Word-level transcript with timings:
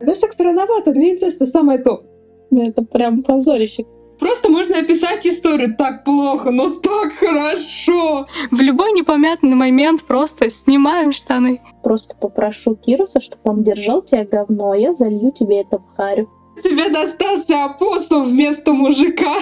Да 0.00 0.14
секс 0.14 0.38
рановато, 0.40 0.92
для 0.92 1.12
инцеста 1.12 1.46
самое 1.46 1.78
то. 1.78 2.04
Это 2.50 2.82
прям 2.82 3.22
позорище. 3.22 3.84
Просто 4.18 4.48
можно 4.48 4.78
описать 4.78 5.26
историю 5.26 5.74
так 5.76 6.04
плохо, 6.04 6.50
но 6.50 6.70
так 6.70 7.12
хорошо. 7.12 8.26
В 8.50 8.60
любой 8.60 8.92
непомятный 8.92 9.54
момент 9.54 10.04
просто 10.04 10.50
снимаем 10.50 11.12
штаны. 11.12 11.60
Просто 11.82 12.16
попрошу 12.16 12.76
Кируса, 12.76 13.20
чтобы 13.20 13.50
он 13.50 13.62
держал 13.62 14.02
тебя 14.02 14.24
говно, 14.24 14.70
а 14.70 14.76
я 14.76 14.92
залью 14.94 15.32
тебе 15.32 15.62
это 15.62 15.78
в 15.78 15.86
харю. 15.96 16.30
Тебе 16.62 16.88
достался 16.90 17.64
опоссум 17.64 18.24
вместо 18.24 18.72
мужика. 18.72 19.36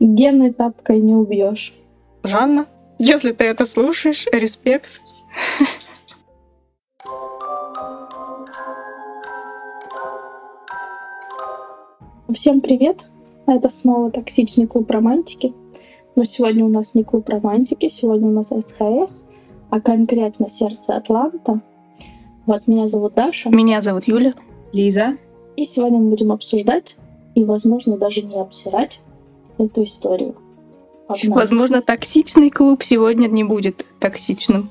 Генной 0.00 0.54
тапкой 0.54 1.00
не 1.00 1.14
убьешь. 1.14 1.74
Жанна, 2.22 2.66
если 2.98 3.32
ты 3.32 3.44
это 3.44 3.66
слушаешь, 3.66 4.26
респект. 4.32 5.00
Всем 12.32 12.60
привет! 12.60 13.06
Это 13.46 13.68
снова 13.68 14.10
токсичный 14.12 14.66
клуб 14.66 14.88
романтики. 14.90 15.52
Но 16.14 16.22
сегодня 16.22 16.64
у 16.64 16.68
нас 16.68 16.94
не 16.94 17.02
клуб 17.02 17.28
романтики, 17.28 17.88
сегодня 17.88 18.28
у 18.28 18.32
нас 18.32 18.50
СХС, 18.50 19.26
а 19.68 19.80
конкретно 19.80 20.48
сердце 20.48 20.96
Атланта. 20.96 21.60
Вот 22.46 22.68
меня 22.68 22.86
зовут 22.86 23.14
Даша. 23.14 23.48
Меня 23.50 23.80
зовут 23.80 24.04
Юля. 24.04 24.34
Лиза. 24.72 25.16
И 25.56 25.64
сегодня 25.64 25.98
мы 25.98 26.10
будем 26.10 26.30
обсуждать 26.30 26.98
и, 27.34 27.42
возможно, 27.42 27.96
даже 27.96 28.22
не 28.22 28.36
обсирать 28.36 29.00
эту 29.58 29.82
историю. 29.82 30.36
Погнали. 31.08 31.30
Возможно, 31.30 31.82
токсичный 31.82 32.50
клуб 32.50 32.84
сегодня 32.84 33.26
не 33.26 33.42
будет 33.42 33.84
токсичным. 33.98 34.70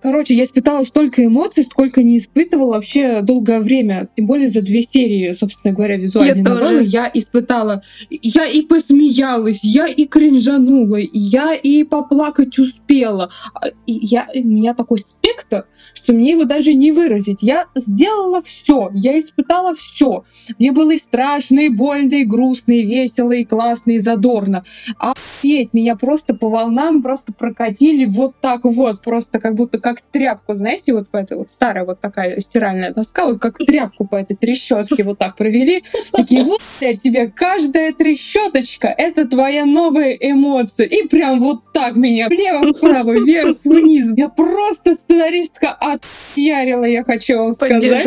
Короче, 0.00 0.34
я 0.34 0.44
испытала 0.44 0.84
столько 0.84 1.24
эмоций, 1.24 1.64
сколько 1.64 2.02
не 2.02 2.18
испытывала 2.18 2.74
вообще 2.74 3.20
долгое 3.22 3.60
время. 3.60 4.08
Тем 4.14 4.26
более 4.26 4.48
за 4.48 4.62
две 4.62 4.82
серии, 4.82 5.32
собственно 5.32 5.74
говоря, 5.74 5.96
визуальной 5.96 6.42
Я 6.42 6.42
новеллы 6.48 6.78
тоже. 6.78 6.84
я 6.90 7.10
испытала. 7.14 7.82
Я 8.10 8.44
и 8.46 8.62
посмеялась, 8.62 9.64
я 9.64 9.86
и 9.86 10.04
кринжанула, 10.06 10.98
я 11.12 11.54
и 11.54 11.82
поплакать 11.84 12.58
успела. 12.58 13.30
А, 13.54 13.68
И 13.86 13.92
я, 14.06 14.28
у 14.34 14.38
меня 14.46 14.74
такой 14.74 14.98
спектр, 15.38 15.66
что 15.94 16.12
мне 16.12 16.32
его 16.32 16.44
даже 16.44 16.74
не 16.74 16.92
выразить. 16.92 17.42
Я 17.42 17.66
сделала 17.74 18.42
все, 18.42 18.90
я 18.94 19.18
испытала 19.18 19.74
все. 19.74 20.24
Мне 20.58 20.72
было 20.72 20.92
и 20.92 20.98
страшно, 20.98 21.60
и 21.60 21.68
больно, 21.68 22.14
и 22.14 22.24
грустно, 22.24 22.72
и 22.72 22.82
весело, 22.82 23.32
и 23.32 23.44
классно, 23.44 23.92
и 23.92 23.98
задорно. 23.98 24.64
Охуеть, 24.98 25.72
меня 25.72 25.96
просто 25.96 26.34
по 26.34 26.48
волнам 26.48 27.02
просто 27.02 27.32
прокатили 27.32 28.04
вот 28.04 28.34
так 28.40 28.64
вот, 28.64 29.02
просто 29.02 29.38
как 29.40 29.54
будто 29.54 29.78
как 29.78 30.00
тряпку, 30.00 30.54
знаете, 30.54 30.92
вот 30.92 31.08
по 31.08 31.18
этой 31.18 31.36
вот 31.36 31.50
старая 31.50 31.84
вот 31.84 32.00
такая 32.00 32.40
стиральная 32.40 32.92
доска, 32.92 33.26
вот 33.26 33.40
как 33.40 33.58
тряпку 33.58 34.06
по 34.06 34.16
этой 34.16 34.36
трещотке 34.36 35.04
вот 35.04 35.18
так 35.18 35.36
провели. 35.36 35.82
Такие, 36.12 36.44
вот, 36.44 36.60
блядь, 36.80 37.02
тебе 37.02 37.28
каждая 37.28 37.92
трещоточка— 37.92 38.88
это 38.98 39.26
твоя 39.26 39.64
новая 39.64 40.12
эмоция. 40.12 40.86
И 40.86 41.06
прям 41.06 41.40
вот 41.40 41.72
так 41.72 41.96
меня 41.96 42.28
влево-вправо, 42.28 43.12
вверх-вниз. 43.12 44.10
Я 44.16 44.28
просто 44.28 44.94
сценаристка 45.28 45.72
отъярила, 45.72 46.84
я 46.84 47.04
хочу 47.04 47.36
вам 47.36 47.54
сказать. 47.54 48.04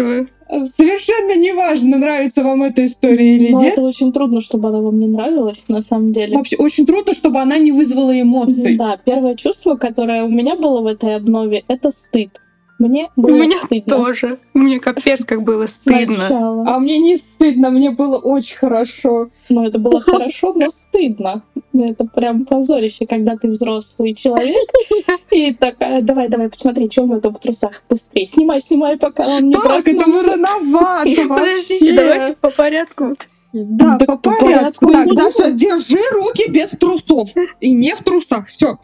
Совершенно 0.76 1.40
неважно, 1.40 1.98
нравится 1.98 2.44
вам 2.44 2.64
эта 2.64 2.86
история 2.86 3.38
или 3.38 3.54
Но 3.54 3.62
нет. 3.62 3.74
это 3.74 3.84
очень 3.84 4.12
трудно, 4.12 4.42
чтобы 4.42 4.68
она 4.68 4.82
вам 4.82 5.00
не 5.00 5.08
нравилась, 5.08 5.70
на 5.70 5.82
самом 5.82 6.12
деле. 6.12 6.36
Вообще 6.36 6.58
очень 6.58 6.86
трудно, 6.86 7.14
чтобы 7.14 7.40
она 7.40 7.58
не 7.58 7.72
вызвала 7.72 8.20
эмоций. 8.20 8.76
Да, 8.76 8.98
первое 9.04 9.36
чувство, 9.36 9.76
которое 9.76 10.26
у 10.26 10.30
меня 10.30 10.58
было 10.58 10.82
в 10.82 10.88
этой 10.88 11.16
обнове, 11.16 11.64
это 11.70 11.92
стыд. 11.92 12.42
Мне 12.82 13.10
У 13.16 13.22
было 13.22 13.36
меня 13.36 13.58
стыдно. 13.58 13.96
тоже. 13.96 14.40
Мне 14.56 14.80
капец 14.80 15.24
как 15.24 15.44
было 15.44 15.68
стыдно. 15.68 16.16
Сначала. 16.16 16.66
А 16.68 16.80
мне 16.80 16.98
не 16.98 17.16
стыдно, 17.16 17.70
мне 17.70 17.92
было 17.92 18.18
очень 18.18 18.58
хорошо. 18.58 19.30
Ну, 19.50 19.64
это 19.64 19.78
было 19.78 20.00
хорошо, 20.02 20.52
но 20.54 20.72
стыдно. 20.72 21.44
Это 21.74 22.06
прям 22.06 22.44
позорище, 22.46 23.06
когда 23.06 23.38
ты 23.38 23.50
взрослый 23.50 24.14
человек 24.14 24.68
и 25.32 25.54
такая, 25.54 26.02
давай, 26.02 26.28
давай, 26.28 26.50
посмотри, 26.50 26.90
что 26.90 27.06
мы 27.06 27.22
там 27.22 27.36
в 27.36 27.40
трусах 27.40 27.84
быстрее. 27.88 28.26
Снимай, 28.26 28.62
снимай, 28.62 28.98
пока 28.98 29.28
он 29.28 29.50
не 29.50 29.54
Так, 29.54 29.88
это 29.88 30.06
рановато 30.26 31.12
Подождите, 31.30 31.94
давайте 31.94 32.20
вообще. 32.20 32.36
по 32.42 32.50
порядку. 32.50 33.16
Да, 33.54 34.00
по 34.00 34.18
по 34.18 34.32
порядку. 34.32 34.92
Так, 34.92 35.14
Даша, 35.14 35.52
держи 35.52 36.00
руки 36.14 36.50
без 36.50 36.72
трусов. 36.72 37.30
И 37.60 37.74
не 37.74 37.94
в 37.96 38.00
трусах, 38.04 38.48
все. 38.48 38.80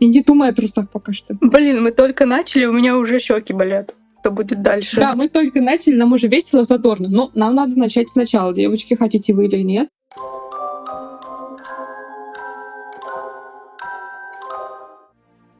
И 0.00 0.06
не 0.06 0.22
думай 0.22 0.50
о 0.50 0.52
трусах 0.52 0.90
пока 0.90 1.12
что. 1.12 1.36
Блин, 1.40 1.82
мы 1.82 1.90
только 1.90 2.26
начали, 2.26 2.66
у 2.66 2.72
меня 2.72 2.96
уже 2.96 3.18
щеки 3.18 3.52
болят. 3.52 3.94
Что 4.20 4.30
будет 4.30 4.62
дальше? 4.62 4.96
Да, 4.96 5.14
мы 5.14 5.28
только 5.28 5.60
начали, 5.60 5.94
нам 5.94 6.12
уже 6.12 6.26
весело, 6.28 6.64
задорно. 6.64 7.08
Но 7.08 7.30
нам 7.34 7.54
надо 7.54 7.78
начать 7.78 8.08
сначала, 8.08 8.52
девочки, 8.52 8.94
хотите 8.94 9.34
вы 9.34 9.46
или 9.46 9.62
нет. 9.62 9.88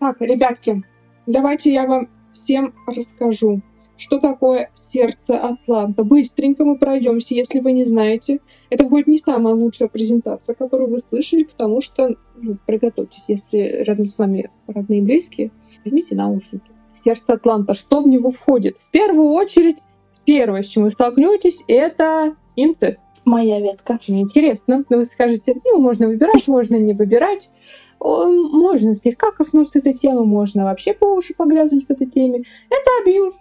Так, 0.01 0.21
ребятки, 0.21 0.85
давайте 1.27 1.73
я 1.73 1.87
вам 1.87 2.09
всем 2.33 2.75
расскажу, 2.87 3.63
что 3.97 4.19
такое 4.19 4.71
сердце 4.75 5.39
Атланта. 5.39 6.05
Быстренько 6.05 6.65
мы 6.65 6.79
пройдемся, 6.79 7.35
если 7.35 7.61
вы 7.61 7.73
не 7.73 7.85
знаете. 7.85 8.41
Это 8.71 8.85
будет 8.85 9.07
не 9.07 9.19
самая 9.19 9.55
лучшая 9.55 9.89
презентация, 9.89 10.55
которую 10.55 10.91
вы 10.91 10.99
слышали, 10.99 11.45
потому 11.45 11.81
что 11.81 12.17
ну, 12.37 12.57
приготовьтесь, 12.67 13.25
если 13.29 13.83
рядом 13.87 14.07
с 14.07 14.19
вами 14.19 14.51
родные 14.67 15.01
и 15.01 15.03
близкие, 15.03 15.51
возьмите 15.85 16.15
наушники. 16.15 16.65
Сердце 16.93 17.35
Атланта, 17.35 17.75
что 17.75 18.01
в 18.01 18.09
него 18.09 18.31
входит? 18.31 18.79
В 18.79 18.91
первую 18.91 19.29
очередь, 19.31 19.83
первое, 20.25 20.63
с 20.63 20.67
чем 20.67 20.85
вы 20.85 20.91
столкнетесь, 20.91 21.63
это 21.69 22.35
инцест. 22.57 23.03
Моя 23.27 23.61
ветка. 23.61 23.99
Интересно. 24.07 24.85
Но 24.89 24.99
вы 24.99 25.05
скажете, 25.05 25.55
ну, 25.65 25.81
можно 25.81 26.07
выбирать, 26.07 26.47
можно 26.47 26.77
не 26.77 26.95
выбирать. 26.95 27.51
Можно 27.99 28.95
слегка 28.95 29.33
коснуться 29.33 29.81
этой 29.81 29.95
темы, 29.95 30.25
можно 30.25 30.65
вообще 30.65 30.95
по 30.95 31.07
уши 31.07 31.35
погрязнуть 31.35 31.87
в 31.87 31.91
этой 31.91 32.07
теме. 32.07 32.45
Это 32.71 32.91
абьюз. 33.03 33.35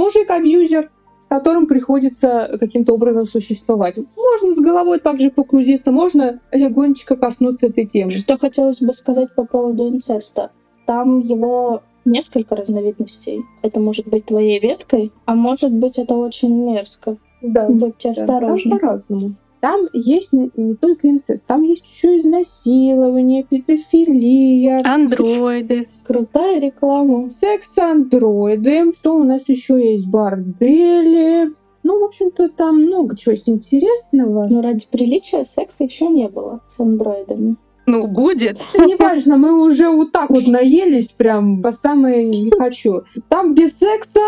Мужик-абьюзер, 0.00 0.90
с 1.18 1.24
которым 1.24 1.66
приходится 1.66 2.56
каким-то 2.58 2.94
образом 2.94 3.26
существовать. 3.26 3.98
Можно 3.98 4.54
с 4.54 4.58
головой 4.58 4.98
также 4.98 5.30
погрузиться, 5.30 5.92
можно 5.92 6.40
легонечко 6.52 7.16
коснуться 7.16 7.66
этой 7.66 7.84
темы. 7.84 8.10
Что 8.10 8.38
хотелось 8.38 8.80
бы 8.80 8.94
сказать 8.94 9.34
по 9.34 9.44
поводу 9.44 9.90
инцеста? 9.90 10.52
Там 10.86 11.20
его 11.20 11.82
несколько 12.06 12.56
разновидностей. 12.56 13.44
Это 13.60 13.78
может 13.78 14.08
быть 14.08 14.24
твоей 14.24 14.58
веткой, 14.58 15.12
а 15.26 15.34
может 15.34 15.70
быть 15.70 15.98
это 15.98 16.14
очень 16.14 16.54
мерзко. 16.54 17.18
Да. 17.42 17.68
Будьте 17.68 18.14
Да, 18.14 18.22
осторожны. 18.22 18.70
Там 18.70 18.78
по-разному. 18.80 19.34
Там 19.60 19.88
есть 19.92 20.32
не, 20.32 20.74
только 20.76 21.08
инцест, 21.08 21.46
там 21.46 21.62
есть 21.62 21.86
еще 21.86 22.18
изнасилование, 22.18 23.44
педофилия, 23.44 24.82
Андроиды. 24.84 25.88
Крутая 26.02 26.60
реклама. 26.60 27.28
секс-андроиды. 27.30 28.92
Что 28.94 29.16
у 29.16 29.24
нас 29.24 29.48
еще 29.48 29.94
есть? 29.94 30.06
Бордели. 30.06 31.52
Ну, 31.82 32.00
в 32.00 32.04
общем-то, 32.04 32.48
там 32.50 32.82
много 32.82 33.16
чего 33.16 33.32
есть 33.32 33.48
интересного. 33.48 34.46
Но 34.48 34.62
ради 34.62 34.86
приличия 34.90 35.44
секса 35.44 35.84
еще 35.84 36.08
не 36.08 36.28
было 36.28 36.60
с 36.66 36.80
андроидами. 36.80 37.56
Ну, 37.86 38.06
будет. 38.06 38.58
Это 38.74 38.84
неважно, 38.86 39.36
мы 39.36 39.64
уже 39.64 39.88
вот 39.88 40.12
так 40.12 40.30
вот 40.30 40.46
наелись, 40.46 41.10
прям 41.10 41.62
по 41.62 41.72
самое 41.72 42.22
не 42.24 42.50
хочу. 42.50 43.02
Там 43.28 43.54
без 43.54 43.78
секса 43.78 44.20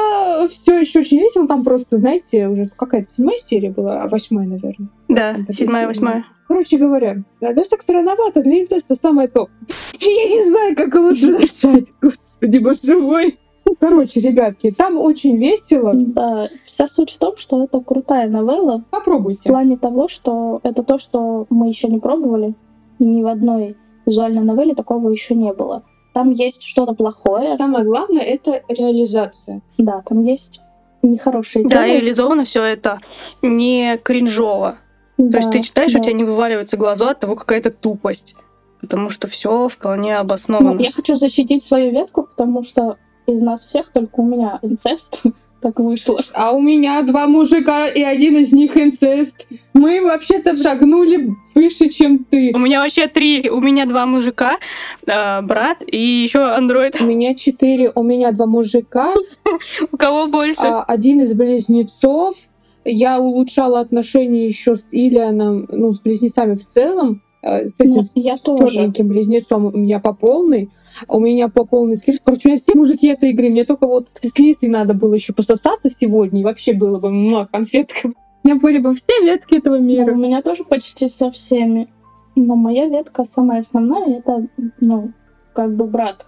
все 0.49 0.81
еще 0.81 1.01
очень 1.01 1.19
весело. 1.19 1.47
Там 1.47 1.65
просто, 1.65 1.99
знаете, 1.99 2.49
уже 2.49 2.65
какая-то 2.67 3.09
седьмая 3.09 3.39
серия 3.39 3.71
была, 3.71 4.03
а 4.03 4.09
восьмая, 4.09 4.47
наверное. 4.47 4.89
Да, 5.09 5.37
седьмая, 5.53 5.87
восьмая. 5.87 6.25
Короче 6.49 6.77
говоря, 6.77 7.23
да, 7.41 7.53
да, 7.55 7.65
секс 7.65 7.89
рановато, 7.89 8.43
для 8.43 8.61
инцеста 8.61 8.95
самое 8.95 9.29
то. 9.29 9.49
Я 10.01 10.25
не 10.29 10.51
знаю, 10.51 10.77
как 10.77 10.95
лучше 10.95 11.31
начать. 11.39 11.93
Господи, 12.03 12.59
боже 12.59 12.98
мой. 12.98 13.39
Короче, 13.81 14.21
ребятки, 14.21 14.71
там 14.71 14.98
очень 14.98 15.37
весело. 15.39 15.93
Да, 15.95 16.48
вся 16.65 16.89
суть 16.89 17.10
в 17.10 17.19
том, 17.19 17.37
что 17.37 17.65
это 17.65 17.81
крутая 17.81 18.28
новелла 18.28 18.78
в 18.87 18.91
Попробуйте. 18.91 19.48
плане 19.48 19.78
того, 19.78 20.09
что 20.09 20.60
это 20.63 20.83
то, 20.83 20.98
что 20.98 21.47
мы 21.48 21.69
еще 21.69 21.89
не 21.89 21.98
пробовали. 21.98 22.55
Ни 23.03 23.22
в 23.22 23.27
одной 23.27 23.77
визуальной 24.07 24.43
новелле 24.43 24.75
такого 24.75 25.10
еще 25.10 25.34
не 25.34 25.53
было. 25.53 25.83
Там 26.15 26.31
есть 26.31 26.63
что-то 26.63 26.93
плохое, 26.95 27.57
Самое 27.57 27.84
главное 27.84 28.22
это 28.22 28.63
реализация. 28.69 29.63
да, 29.78 30.03
там 30.03 30.22
есть 30.22 30.60
нехорошие 31.03 31.65
Да, 31.65 31.84
темы. 31.84 31.87
реализовано 31.95 32.45
все 32.45 32.63
это 32.63 33.01
не 33.43 33.97
кринжово. 33.99 34.77
То 35.16 35.25
есть 35.25 35.47
Да, 35.49 35.51
ты 35.51 35.60
читаешь, 35.63 35.93
да. 35.93 35.99
у 35.99 36.03
тебя 36.03 36.13
не 36.13 36.25
вываливаются 36.25 36.77
глаза 36.77 37.10
от 37.10 37.21
того, 37.21 37.34
какая-то 37.34 37.71
тупость. 37.71 38.34
Потому 38.81 39.10
что 39.10 39.27
все 39.28 39.69
вполне 39.69 40.16
обосновано. 40.19 40.81
я 40.81 40.91
хочу 40.93 41.15
защитить 41.16 41.63
свою 41.63 41.93
ветку, 41.93 42.25
потому 42.25 42.63
что 42.63 42.97
из 43.27 43.41
нас 43.43 43.65
всех 43.65 43.91
только 43.91 44.21
у 44.21 44.25
меня 44.25 44.59
инцест. 44.63 45.22
так 45.62 45.78
вышло. 45.78 46.20
А 46.34 46.53
у 46.53 46.60
меня 46.60 47.03
два 47.03 47.26
мужика, 47.26 47.86
и 47.86 48.03
один 48.03 48.36
из 48.36 48.53
них 48.53 48.76
инцест. 48.76 49.47
Мы 49.72 50.03
вообще-то 50.03 50.56
шагнули 50.56 51.34
выше, 51.54 51.88
чем 51.88 52.24
ты. 52.24 52.53
У 52.54 52.59
меня 52.59 52.80
вообще 52.80 53.06
три. 53.06 53.48
У 53.48 53.60
меня 53.60 53.86
два 53.86 54.04
мужика, 54.06 54.59
э, 55.06 55.41
брат 55.42 55.82
и 55.86 55.97
еще 55.97 56.41
андроид. 56.41 57.00
У 57.00 57.04
меня 57.04 57.34
четыре, 57.34 57.92
у 57.94 58.03
меня 58.03 58.32
два 58.32 58.47
мужика, 58.47 59.14
У 59.92 59.97
кого 59.97 60.26
больше? 60.26 60.62
а 60.62 60.82
один 60.82 61.20
из 61.20 61.32
близнецов. 61.32 62.36
Я 62.84 63.20
улучшала 63.20 63.78
отношения 63.78 64.47
еще 64.47 64.76
с 64.76 64.88
Ильяном, 64.91 65.68
ну, 65.70 65.92
с 65.92 66.00
близнецами 66.00 66.54
в 66.56 66.64
целом. 66.64 67.22
Э, 67.42 67.68
С 67.68 67.78
этим 67.80 68.03
Ну, 68.03 68.03
я 68.15 68.36
с 68.36 68.41
тоже. 68.42 68.68
черненьким 68.68 69.09
близнецом 69.09 69.66
у 69.66 69.71
меня 69.71 70.00
по 70.00 70.12
полной. 70.15 70.71
У 71.09 71.21
меня 71.21 71.48
по 71.48 71.65
полной 71.65 71.97
с 71.97 72.03
Крис. 72.03 72.21
Короче, 72.24 72.48
у 72.48 72.50
меня 72.50 72.59
все 72.59 72.74
мужики 72.74 73.09
этой 73.09 73.30
игры. 73.30 73.48
Мне 73.50 73.65
только 73.65 73.86
вот 73.86 74.09
с 74.09 74.39
Лисой 74.39 74.68
надо 74.68 74.94
было 74.94 75.15
еще 75.15 75.33
пососаться 75.33 75.91
сегодня, 75.91 76.41
и 76.41 76.44
вообще 76.44 76.72
было 76.72 76.98
бы 76.98 77.10
муа, 77.10 77.47
конфетка. 77.47 78.09
У 78.44 78.48
меня 78.48 78.59
были 78.59 78.78
бы 78.78 78.94
все 78.94 79.12
ветки 79.22 79.54
этого 79.56 79.77
Ну, 79.77 79.83
мира. 79.84 80.12
у 80.12 80.16
меня 80.16 80.42
тоже 80.42 80.65
почти 80.65 81.09
со 81.09 81.30
всеми. 81.30 81.89
Но 82.34 82.56
моя 82.56 82.86
ветка 82.89 83.24
самая 83.24 83.60
основная, 83.60 84.18
это, 84.18 84.47
ну, 84.80 85.12
как 85.53 85.74
бы 85.77 85.84
брат. 85.86 86.27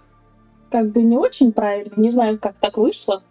Как 0.71 0.91
бы 0.91 1.03
не 1.03 1.17
очень 1.17 1.51
правильно, 1.51 1.93
не 1.97 2.11
знаю, 2.11 2.39
как 2.39 2.59
так 2.59 2.77
вышло. 2.77 3.23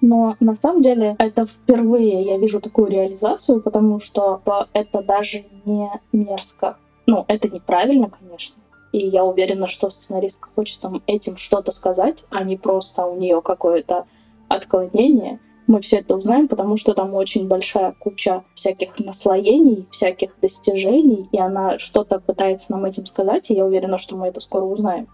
Но 0.00 0.36
на 0.40 0.54
самом 0.54 0.82
деле 0.82 1.16
это 1.18 1.44
впервые 1.46 2.22
я 2.24 2.38
вижу 2.38 2.60
такую 2.60 2.88
реализацию, 2.88 3.60
потому 3.62 3.98
что 3.98 4.40
это 4.72 5.02
даже 5.02 5.44
не 5.64 5.88
мерзко. 6.12 6.76
Ну, 7.08 7.24
это 7.26 7.48
неправильно, 7.48 8.06
конечно. 8.08 8.62
И 8.92 8.98
я 8.98 9.24
уверена, 9.24 9.66
что 9.66 9.88
сценаристка 9.88 10.50
хочет 10.54 10.80
там 10.80 11.02
этим 11.06 11.38
что-то 11.38 11.72
сказать, 11.72 12.26
а 12.28 12.44
не 12.44 12.58
просто 12.58 13.06
у 13.06 13.16
нее 13.16 13.40
какое-то 13.40 14.04
отклонение. 14.48 15.40
Мы 15.66 15.80
все 15.80 16.00
это 16.00 16.14
узнаем, 16.14 16.48
потому 16.48 16.76
что 16.76 16.92
там 16.92 17.14
очень 17.14 17.48
большая 17.48 17.94
куча 17.98 18.44
всяких 18.54 18.98
наслоений, 18.98 19.88
всяких 19.90 20.38
достижений, 20.42 21.30
и 21.32 21.38
она 21.38 21.78
что-то 21.78 22.20
пытается 22.20 22.72
нам 22.72 22.84
этим 22.84 23.06
сказать, 23.06 23.50
и 23.50 23.54
я 23.54 23.64
уверена, 23.64 23.96
что 23.96 24.14
мы 24.14 24.26
это 24.26 24.40
скоро 24.40 24.64
узнаем. 24.64 25.08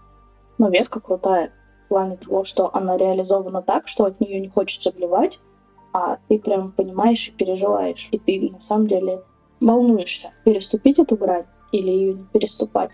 Но 0.57 0.67
ветка 0.67 0.99
крутая 0.99 1.53
в 1.85 1.87
плане 1.87 2.17
того, 2.17 2.43
что 2.43 2.75
она 2.75 2.97
реализована 2.97 3.61
так, 3.61 3.87
что 3.87 4.03
от 4.03 4.19
нее 4.19 4.41
не 4.41 4.49
хочется 4.49 4.91
блевать, 4.91 5.39
а 5.93 6.17
ты 6.27 6.39
прям 6.39 6.73
понимаешь 6.73 7.29
и 7.29 7.31
переживаешь. 7.31 8.09
И 8.11 8.19
ты 8.19 8.51
на 8.51 8.59
самом 8.59 8.87
деле 8.87 9.21
волнуешься, 9.61 10.33
переступить 10.43 10.99
эту 10.99 11.15
грань 11.15 11.45
или 11.77 11.91
ее 11.91 12.13
не 12.13 12.25
переступать. 12.31 12.91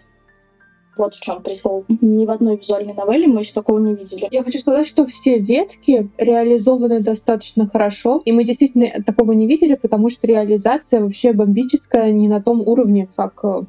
Вот 0.98 1.14
в 1.14 1.22
чем 1.22 1.42
прикол. 1.42 1.86
Ни 1.88 2.26
в 2.26 2.32
одной 2.32 2.58
визуальной 2.58 2.94
новелле 2.94 3.28
мы 3.28 3.40
еще 3.42 3.54
такого 3.54 3.80
не 3.80 3.96
видели. 3.96 4.28
Я 4.30 4.44
хочу 4.44 4.60
сказать, 4.60 4.86
что 4.86 5.06
все 5.06 5.40
ветки 5.40 6.10
реализованы 6.18 7.00
достаточно 7.02 7.66
хорошо, 7.66 8.22
и 8.26 8.32
мы 8.32 8.44
действительно 8.44 8.88
такого 9.06 9.32
не 9.32 9.48
видели, 9.48 9.76
потому 9.76 10.10
что 10.10 10.28
реализация 10.28 11.02
вообще 11.02 11.34
бомбическая, 11.34 12.12
не 12.12 12.28
на 12.28 12.42
том 12.42 12.62
уровне, 12.62 13.08
как 13.16 13.40
э, 13.44 13.62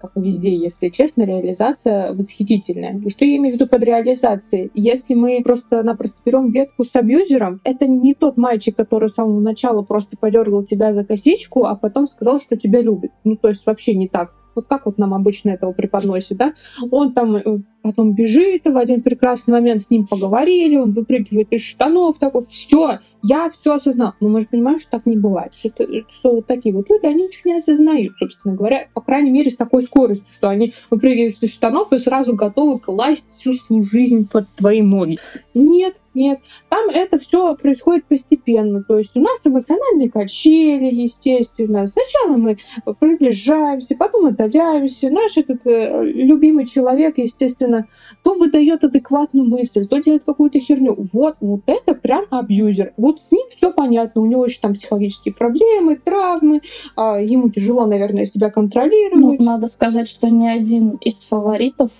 как 0.00 0.12
везде, 0.16 0.54
если 0.54 0.88
честно, 0.88 1.22
реализация 1.22 2.12
восхитительная. 2.12 3.00
И 3.04 3.08
что 3.08 3.24
я 3.24 3.36
имею 3.36 3.56
в 3.56 3.60
виду 3.60 3.68
под 3.68 3.82
реализацией? 3.82 4.70
Если 4.74 5.14
мы 5.14 5.40
просто-напросто 5.44 6.18
берем 6.24 6.50
ветку 6.50 6.84
с 6.84 6.94
абьюзером, 6.96 7.60
это 7.64 7.86
не 7.86 8.14
тот 8.14 8.36
мальчик, 8.36 8.76
который 8.76 9.08
с 9.08 9.14
самого 9.14 9.40
начала 9.40 9.82
просто 9.82 10.16
подергал 10.16 10.64
тебя 10.64 10.92
за 10.92 11.04
косичку, 11.04 11.64
а 11.64 11.74
потом 11.74 12.06
сказал, 12.06 12.40
что 12.40 12.56
тебя 12.56 12.82
любит. 12.82 13.12
Ну, 13.24 13.36
то 13.36 13.48
есть 13.48 13.64
вообще 13.66 13.94
не 13.94 14.08
так. 14.08 14.34
Вот 14.56 14.66
как 14.66 14.86
вот 14.86 14.98
нам 14.98 15.14
обычно 15.14 15.50
этого 15.50 15.72
преподносят, 15.72 16.38
да? 16.38 16.54
Он 16.90 17.12
там 17.12 17.36
э, 17.36 17.42
потом 17.86 18.14
бежит, 18.14 18.62
в 18.64 18.76
один 18.76 19.00
прекрасный 19.00 19.52
момент 19.52 19.80
с 19.80 19.90
ним 19.90 20.06
поговорили, 20.06 20.76
он 20.76 20.90
выпрыгивает 20.90 21.52
из 21.52 21.62
штанов, 21.62 22.18
такой, 22.18 22.44
все, 22.46 22.98
я 23.22 23.48
все 23.50 23.74
осознал. 23.74 24.14
Но 24.20 24.28
мы 24.28 24.40
же 24.40 24.48
понимаем, 24.50 24.78
что 24.80 24.90
так 24.90 25.06
не 25.06 25.16
бывает, 25.16 25.54
что, 25.54 25.68
это- 25.68 25.86
что 26.08 26.32
вот 26.32 26.46
такие 26.46 26.74
вот 26.74 26.90
люди, 26.90 27.06
они 27.06 27.24
ничего 27.24 27.52
не 27.52 27.58
осознают, 27.58 28.16
собственно 28.16 28.56
говоря, 28.56 28.88
по 28.92 29.00
крайней 29.00 29.30
мере, 29.30 29.50
с 29.50 29.56
такой 29.56 29.82
скоростью, 29.82 30.34
что 30.34 30.48
они 30.48 30.72
выпрыгивают 30.90 31.40
из 31.40 31.52
штанов 31.52 31.92
и 31.92 31.98
сразу 31.98 32.34
готовы 32.34 32.78
класть 32.80 33.38
всю 33.38 33.54
свою 33.54 33.82
жизнь 33.82 34.28
под 34.30 34.48
твои 34.56 34.82
ноги. 34.82 35.18
Нет, 35.54 35.96
нет, 36.16 36.40
там 36.70 36.88
это 36.88 37.18
все 37.18 37.54
происходит 37.56 38.06
постепенно, 38.06 38.82
то 38.82 38.96
есть 38.96 39.14
у 39.18 39.20
нас 39.20 39.38
эмоциональные 39.44 40.10
качели, 40.10 40.86
естественно. 40.86 41.86
Сначала 41.86 42.38
мы 42.38 42.56
приближаемся, 42.98 43.96
потом 43.96 44.24
отдаляемся. 44.24 45.10
Наш 45.10 45.36
этот 45.36 45.66
э, 45.66 46.04
любимый 46.04 46.64
человек, 46.64 47.18
естественно, 47.18 47.75
то 48.22 48.34
выдает 48.34 48.84
адекватную 48.84 49.46
мысль, 49.48 49.86
то 49.86 49.98
делает 49.98 50.24
какую-то 50.24 50.58
херню. 50.60 50.96
Вот, 51.12 51.36
вот 51.40 51.60
это 51.66 51.94
прям 51.94 52.24
абьюзер. 52.30 52.94
Вот 52.96 53.20
с 53.20 53.32
ним 53.32 53.46
все 53.50 53.72
понятно. 53.72 54.20
У 54.22 54.26
него 54.26 54.44
еще 54.46 54.60
там 54.60 54.74
психологические 54.74 55.34
проблемы, 55.34 55.96
травмы. 55.96 56.60
а, 56.96 57.18
ему 57.20 57.50
тяжело, 57.50 57.86
наверное, 57.86 58.24
себя 58.26 58.48
Ну, 58.48 58.52
контролировать. 58.52 59.40
надо 59.40 59.68
сказать, 59.68 60.08
что 60.08 60.28
ни 60.30 60.46
один 60.46 60.90
из 60.96 61.24
фаворитов 61.24 61.90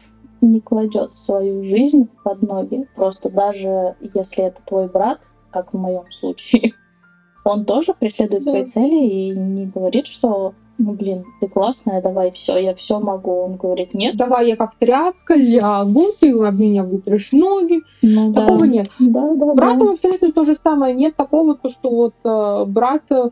не 0.40 0.61
кладет 0.61 1.14
свою 1.14 1.62
жизнь 1.62 2.08
под 2.25 2.43
ноги. 2.43 2.87
Просто 2.94 3.31
даже 3.31 3.96
если 4.14 4.44
это 4.44 4.61
твой 4.64 4.87
брат, 4.88 5.20
как 5.50 5.73
в 5.73 5.76
моем 5.78 6.11
случае, 6.11 6.73
он 7.44 7.64
тоже 7.64 7.94
преследует 7.99 8.43
Да. 8.44 8.50
свои 8.50 8.64
цели 8.67 8.94
и 9.06 9.31
не 9.31 9.67
говорит, 9.67 10.06
что 10.06 10.55
ну 10.78 10.93
блин, 10.93 11.25
ты 11.40 11.49
классная, 11.49 12.02
давай 12.02 12.31
все, 12.32 12.58
я 12.58 12.75
все 12.75 13.00
могу. 13.00 13.32
Он 13.32 13.56
говорит, 13.56 13.94
нет, 13.94 14.17
Давай 14.17 14.49
я 14.49 14.56
как 14.56 14.75
тряпка 14.75 15.34
лягу, 15.34 16.06
ты 16.20 16.32
об 16.32 16.58
меня 16.58 16.84
вытрешь 16.84 17.32
ноги. 17.32 17.81
ну 18.02 18.32
да. 18.32 18.46
Такого 18.46 18.64
нет. 18.64 18.88
Да, 19.00 19.34
да, 19.34 19.55
Братом 19.55 19.87
да. 19.87 19.93
абсолютно 19.93 20.32
то 20.32 20.44
же 20.44 20.55
самое. 20.55 20.94
Нет 20.94 21.17
такого, 21.17 21.55
то, 21.56 21.69
что 21.69 21.90
вот 21.90 22.14
э, 22.25 22.64
брат, 22.67 23.02
э, 23.11 23.31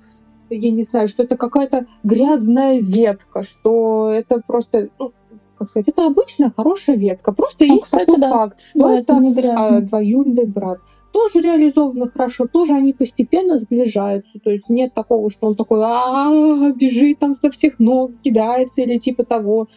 я 0.50 0.70
не 0.70 0.82
знаю, 0.82 1.08
что 1.08 1.22
это 1.22 1.36
какая-то 1.36 1.86
грязная 2.02 2.80
ветка, 2.80 3.42
что 3.42 4.10
это 4.10 4.40
просто, 4.46 4.88
ну, 4.98 5.12
как 5.58 5.68
сказать, 5.68 5.88
это 5.88 6.06
обычная 6.06 6.52
хорошая 6.56 6.96
ветка. 6.96 7.32
Просто 7.32 7.64
Ну, 7.66 7.74
есть 7.74 7.84
кстати, 7.84 8.06
такой 8.06 8.20
да. 8.20 8.30
факт, 8.30 8.60
что 8.60 8.78
Да, 8.80 8.92
это 8.98 9.12
это 9.14 9.22
не 9.22 9.32
грязно. 9.34 9.80
двоюродный 9.82 10.46
брат. 10.46 10.78
Тоже 11.14 11.42
реализовано 11.42 12.10
хорошо, 12.10 12.48
тоже 12.48 12.72
они 12.72 12.92
постепенно 12.92 13.56
сближаются. 13.56 14.40
То 14.40 14.50
есть 14.50 14.68
нет 14.68 14.94
такого, 14.94 15.30
что 15.30 15.46
он 15.46 15.54
такой 15.54 15.80
а 15.80 16.72
бежит 16.72 17.20
там 17.20 17.36
со 17.36 17.52
всех 17.52 17.78
ног, 17.78 18.10
кидается 18.24 18.82
или 18.82 18.98
типа 18.98 19.24
того. 19.24 19.68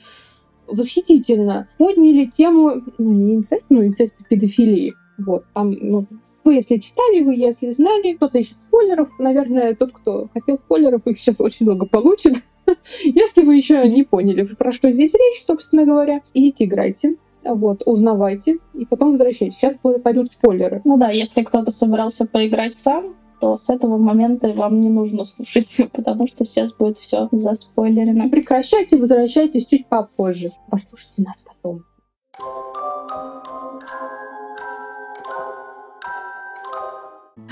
Восхитительно. 0.66 1.70
Подняли 1.78 2.24
тему, 2.24 2.82
ну, 2.98 3.12
не 3.12 3.36
инцест, 3.36 3.68
ну, 3.70 3.86
инцест 3.86 4.20
и 4.22 4.24
педофилии. 4.24 4.96
Вот, 5.20 5.46
там, 5.54 5.78
ну, 5.80 6.08
вы, 6.44 6.56
если 6.56 6.78
читали, 6.78 7.22
вы, 7.22 7.36
если 7.36 7.70
знали, 7.70 8.14
кто-то 8.14 8.40
ищет 8.40 8.58
спойлеров, 8.58 9.10
наверное, 9.20 9.76
тот, 9.76 9.92
кто 9.92 10.30
хотел 10.34 10.58
спойлеров, 10.58 11.06
их 11.06 11.20
сейчас 11.20 11.40
очень 11.40 11.68
много 11.68 11.86
получит. 11.86 12.38
Если 13.04 13.44
вы 13.44 13.58
еще 13.58 13.88
не 13.88 14.04
поняли, 14.04 14.44
про 14.44 14.72
что 14.72 14.90
здесь 14.90 15.14
речь, 15.14 15.46
собственно 15.46 15.86
говоря, 15.86 16.22
идите 16.34 16.66
играйте, 16.66 17.16
вот, 17.54 17.84
узнавайте, 17.86 18.58
и 18.74 18.86
потом 18.86 19.12
возвращайтесь. 19.12 19.58
Сейчас 19.58 19.78
пойдут 20.04 20.28
спойлеры. 20.28 20.82
Ну 20.84 20.98
да, 20.98 21.10
если 21.10 21.44
кто-то 21.44 21.72
собирался 21.72 22.26
поиграть 22.26 22.76
сам, 22.76 23.16
то 23.40 23.56
с 23.56 23.70
этого 23.70 23.98
момента 23.98 24.52
вам 24.54 24.82
не 24.82 24.90
нужно 24.90 25.26
слушать, 25.26 25.92
потому 25.94 26.28
что 26.28 26.46
сейчас 26.46 26.74
будет 26.74 26.98
все 26.98 27.30
заспойлерено. 27.32 28.30
Прекращайте, 28.30 28.98
возвращайтесь 28.98 29.68
чуть 29.68 29.88
попозже. 29.88 30.50
Послушайте 30.70 31.24
нас 31.24 31.44
потом. 31.46 31.84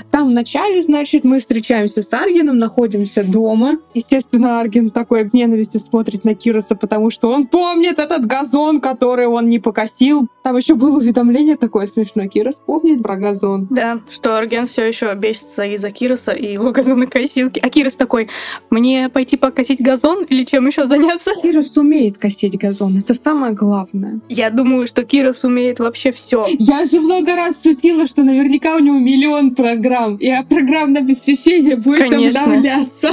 В 0.04 0.08
самом 0.08 0.34
начале, 0.34 0.82
значит, 0.82 1.24
мы 1.24 1.40
встречаемся 1.40 2.02
с 2.02 2.12
Аргеном, 2.12 2.58
находимся 2.58 3.24
дома. 3.24 3.78
Естественно, 3.94 4.60
Арген 4.60 4.90
такой 4.90 5.28
в 5.28 5.34
ненависти 5.34 5.78
смотрит 5.78 6.24
на 6.24 6.34
Кироса, 6.34 6.74
потому 6.74 7.10
что 7.10 7.30
он 7.30 7.46
помнит 7.46 7.98
этот 7.98 8.26
газон, 8.26 8.80
который 8.80 9.26
он 9.26 9.48
не 9.48 9.58
покосил. 9.58 10.28
Там 10.42 10.56
еще 10.56 10.74
было 10.74 10.98
уведомление 10.98 11.56
такое 11.56 11.86
смешное. 11.86 12.28
Кирос 12.28 12.62
помнит 12.64 13.02
про 13.02 13.16
газон. 13.16 13.66
Да, 13.70 14.00
что 14.08 14.36
Арген 14.36 14.68
все 14.68 14.84
еще 14.84 15.12
бесится 15.14 15.64
из-за 15.64 15.90
Кироса 15.90 16.32
и 16.32 16.52
его 16.52 16.70
газонокосилки. 16.72 17.58
А 17.58 17.68
Кирос 17.68 17.96
такой, 17.96 18.28
мне 18.70 19.08
пойти 19.08 19.36
покосить 19.36 19.80
газон 19.80 20.24
или 20.24 20.44
чем 20.44 20.66
еще 20.68 20.86
заняться? 20.86 21.32
Кирос 21.42 21.76
умеет 21.76 22.18
косить 22.18 22.56
газон, 22.56 22.96
это 22.96 23.14
самое 23.14 23.54
главное. 23.54 24.20
Я 24.28 24.50
думаю, 24.50 24.86
что 24.86 25.02
Кирос 25.02 25.42
умеет 25.42 25.80
вообще 25.80 26.12
все. 26.12 26.44
Я 26.58 26.84
же 26.84 27.00
много 27.00 27.34
раз 27.34 27.62
шутила, 27.62 28.06
что 28.06 28.22
наверняка 28.22 28.76
у 28.76 28.78
него 28.78 28.98
миллион 28.98 29.54
программ, 29.54 29.85
и 30.16 30.32
программное 30.48 31.02
обеспечение 31.02 31.76
будет 31.76 32.10
Конечно. 32.10 32.42
обновляться. 32.42 33.08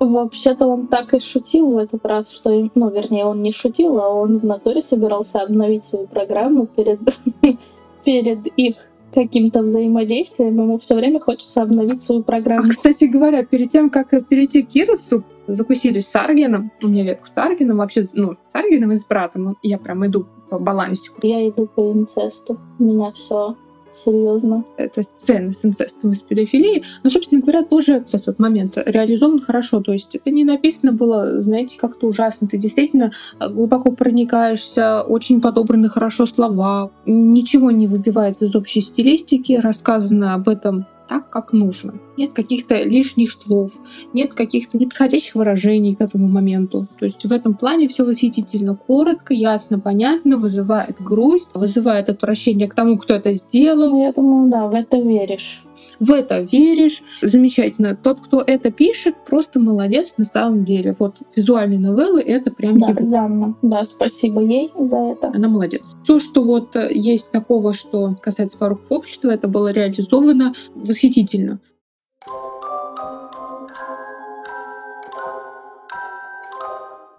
Вообще-то 0.00 0.66
он 0.68 0.86
так 0.86 1.12
и 1.14 1.20
шутил 1.20 1.72
в 1.72 1.76
этот 1.76 2.06
раз, 2.06 2.30
что, 2.30 2.50
ну, 2.74 2.90
вернее, 2.90 3.24
он 3.24 3.42
не 3.42 3.50
шутил, 3.50 3.98
а 3.98 4.08
он 4.08 4.38
в 4.38 4.44
натуре 4.44 4.80
собирался 4.80 5.40
обновить 5.40 5.84
свою 5.84 6.06
программу 6.06 6.66
перед, 6.66 7.00
перед 8.04 8.46
их 8.56 8.76
каким-то 9.12 9.62
взаимодействием. 9.62 10.54
Ему 10.54 10.78
все 10.78 10.94
время 10.94 11.18
хочется 11.18 11.62
обновить 11.62 12.02
свою 12.02 12.20
А, 12.20 12.24
программу. 12.24 12.68
кстати 12.68 13.04
говоря, 13.06 13.44
перед 13.44 13.70
тем, 13.70 13.90
как 13.90 14.10
перейти 14.28 14.62
к 14.62 14.68
Киросу, 14.68 15.24
закусились 15.48 16.06
с 16.06 16.14
Аргеном. 16.14 16.70
У 16.82 16.88
меня 16.88 17.04
ветка 17.04 17.28
с 17.28 17.36
Аргеном, 17.38 17.78
вообще, 17.78 18.04
ну, 18.12 18.34
с 18.46 18.54
Аргеном 18.54 18.92
и 18.92 18.98
с 18.98 19.06
братом. 19.06 19.56
Я 19.62 19.78
прям 19.78 20.06
иду 20.06 20.26
по 20.50 20.58
балансику. 20.58 21.18
Я 21.26 21.48
иду 21.48 21.66
по 21.66 21.92
инцесту. 21.92 22.58
У 22.78 22.84
меня 22.84 23.10
все 23.12 23.56
Серьезно. 24.04 24.64
это 24.76 25.02
сцены 25.02 25.50
с 25.50 25.64
инцестом 25.64 26.12
и 26.12 26.14
с 26.14 26.22
педофилией, 26.22 26.84
но, 27.02 27.10
собственно 27.10 27.40
говоря, 27.40 27.62
тоже 27.64 28.04
этот 28.12 28.38
момент 28.38 28.76
реализован 28.76 29.40
хорошо. 29.40 29.80
То 29.80 29.92
есть 29.92 30.14
это 30.14 30.30
не 30.30 30.44
написано 30.44 30.92
было, 30.92 31.40
знаете, 31.42 31.76
как-то 31.78 32.06
ужасно. 32.06 32.46
Ты 32.46 32.58
действительно 32.58 33.10
э, 33.40 33.48
глубоко 33.48 33.92
проникаешься, 33.92 35.02
очень 35.02 35.40
подобраны 35.40 35.88
хорошо 35.88 36.26
слова, 36.26 36.90
ничего 37.06 37.70
не 37.70 37.86
выбивается 37.86 38.44
из 38.46 38.54
общей 38.54 38.80
стилистики, 38.80 39.54
рассказано 39.54 40.34
об 40.34 40.48
этом 40.48 40.86
так, 41.08 41.30
как 41.30 41.52
нужно. 41.52 41.94
Нет 42.16 42.32
каких-то 42.32 42.82
лишних 42.82 43.32
слов, 43.32 43.72
нет 44.12 44.34
каких-то 44.34 44.78
неподходящих 44.78 45.34
выражений 45.34 45.94
к 45.94 46.00
этому 46.00 46.28
моменту. 46.28 46.86
То 46.98 47.04
есть 47.04 47.24
в 47.24 47.32
этом 47.32 47.54
плане 47.54 47.88
все 47.88 48.04
восхитительно 48.04 48.76
коротко, 48.76 49.34
ясно, 49.34 49.78
понятно, 49.78 50.36
вызывает 50.36 51.00
грусть, 51.00 51.50
вызывает 51.54 52.08
отвращение 52.08 52.68
к 52.68 52.74
тому, 52.74 52.98
кто 52.98 53.14
это 53.14 53.32
сделал. 53.32 53.90
Ну, 53.90 54.02
я 54.02 54.12
думаю, 54.12 54.50
да, 54.50 54.68
в 54.68 54.74
это 54.74 54.98
веришь. 54.98 55.62
В 56.00 56.12
это 56.12 56.40
веришь. 56.40 57.02
Замечательно. 57.22 57.96
Тот, 57.96 58.20
кто 58.20 58.42
это 58.46 58.70
пишет, 58.70 59.16
просто 59.26 59.60
молодец 59.60 60.14
на 60.16 60.24
самом 60.24 60.64
деле. 60.64 60.94
Вот 60.98 61.16
визуальные 61.34 61.78
новеллы— 61.78 62.20
это 62.26 62.52
прям 62.52 62.78
Да, 62.78 62.90
его. 62.90 63.04
Жанна. 63.04 63.54
Да, 63.62 63.84
спасибо 63.84 64.40
ей 64.42 64.70
за 64.78 64.98
это. 64.98 65.28
Она 65.34 65.48
молодец. 65.48 65.96
Все, 66.04 66.20
что 66.20 66.44
вот 66.44 66.76
э, 66.76 66.90
есть 66.92 67.32
такого, 67.32 67.72
что 67.74 68.16
касается 68.22 68.58
пороков 68.58 68.90
общества, 68.90 69.30
это 69.30 69.48
было 69.48 69.72
реализовано 69.72 70.52
восхитительно. 70.74 71.60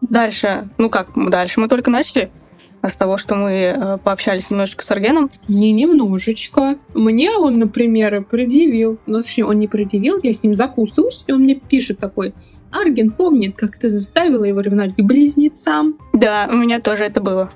Дальше, 0.01 0.69
ну 0.77 0.89
как, 0.89 1.09
дальше 1.29 1.59
мы 1.59 1.67
только 1.67 1.91
начали. 1.91 2.31
А 2.81 2.89
с 2.89 2.95
того, 2.95 3.17
что 3.17 3.35
мы 3.35 3.51
э, 3.51 3.97
пообщались 4.03 4.49
немножечко 4.49 4.83
с 4.83 4.91
Аргеном. 4.91 5.29
Не 5.47 5.71
немножечко. 5.71 6.75
Мне 6.93 7.31
он, 7.31 7.59
например, 7.59 8.23
предъявил. 8.23 8.99
Ну, 9.05 9.21
точнее, 9.21 9.45
он 9.45 9.59
не 9.59 9.67
предъявил, 9.67 10.19
я 10.23 10.33
с 10.33 10.43
ним 10.43 10.55
закусываюсь, 10.55 11.23
и 11.27 11.31
он 11.31 11.41
мне 11.41 11.55
пишет 11.55 11.99
такой. 11.99 12.33
Арген 12.71 13.11
помнит, 13.11 13.55
как 13.55 13.77
ты 13.77 13.89
заставила 13.89 14.43
его 14.43 14.61
ревновать 14.61 14.95
к 14.95 15.01
близнецам. 15.01 15.97
Да, 16.13 16.47
у 16.51 16.55
меня 16.55 16.79
тоже 16.79 17.05
это 17.05 17.19
было. 17.19 17.51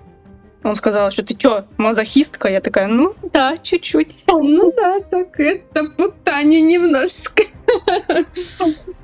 Он 0.63 0.75
сказал, 0.75 1.11
что 1.11 1.23
ты 1.23 1.35
чё, 1.35 1.65
мазохистка? 1.77 2.47
Я 2.49 2.61
такая, 2.61 2.87
ну 2.87 3.13
да, 3.33 3.57
чуть-чуть. 3.61 4.23
Ну 4.27 4.71
да, 4.75 4.99
так 4.99 5.39
это 5.39 5.83
путание 5.97 6.61
немножко. 6.61 7.43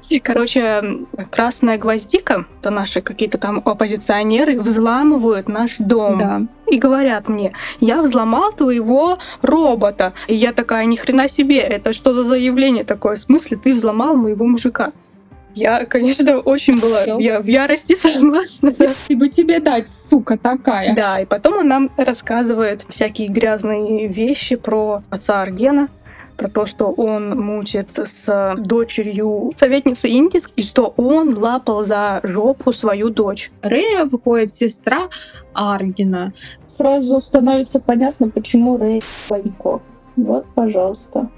И, 0.10 0.20
короче, 0.20 1.06
красная 1.30 1.78
гвоздика, 1.78 2.46
это 2.60 2.72
наши 2.72 3.02
какие-то 3.02 3.38
там 3.38 3.62
оппозиционеры, 3.64 4.60
взламывают 4.60 5.48
наш 5.48 5.78
дом. 5.78 6.18
Да. 6.18 6.42
И 6.66 6.80
говорят 6.80 7.30
мне, 7.30 7.54
я 7.80 8.02
взломал 8.02 8.52
твоего 8.52 9.20
робота. 9.44 10.14
И 10.28 10.36
я 10.36 10.52
такая, 10.52 10.86
ни 10.86 10.96
хрена 10.96 11.30
себе, 11.30 11.60
это 11.60 11.94
что 11.94 12.14
за 12.14 12.24
заявление 12.24 12.84
такое? 12.86 13.18
В 13.18 13.20
смысле, 13.20 13.58
ты 13.58 13.74
взломал 13.74 14.16
моего 14.16 14.48
мужика? 14.48 14.94
Я, 15.56 15.86
конечно, 15.86 16.40
очень 16.40 16.80
была 16.80 17.04
я 17.20 17.40
в 17.40 17.46
ярости 17.46 17.96
согласна. 18.02 18.72
да. 18.78 18.88
И 19.08 19.16
бы 19.16 19.30
тебе 19.30 19.60
дать, 19.60 19.88
сука 19.88 20.38
такая. 20.38 20.96
Да, 20.96 21.18
и 21.18 21.26
потом 21.26 21.60
он 21.60 21.68
нам 21.68 21.92
рассказывает 21.98 22.86
всякие 22.90 23.30
грязные 23.30 24.08
вещи 24.08 24.56
про 24.56 25.04
отца 25.10 25.42
Аргена, 25.42 25.90
про 26.38 26.48
то, 26.48 26.66
что 26.66 26.86
он 26.92 27.38
мучается 27.38 28.06
с 28.06 28.56
дочерью 28.58 29.52
советницы 29.60 30.08
Индис, 30.08 30.44
и 30.56 30.62
что 30.62 30.94
он 30.96 31.38
лапал 31.38 31.84
за 31.84 32.22
жопу 32.24 32.72
свою 32.72 33.10
дочь. 33.10 33.52
Рея 33.62 34.06
выходит 34.06 34.52
сестра 34.52 35.10
Аргина. 35.54 36.32
Сразу 36.68 37.20
становится 37.20 37.82
понятно, 37.82 38.30
почему 38.30 38.78
Рэй 38.78 39.02
Ванько. 39.28 39.82
Вот, 40.16 40.46
пожалуйста. 40.56 41.30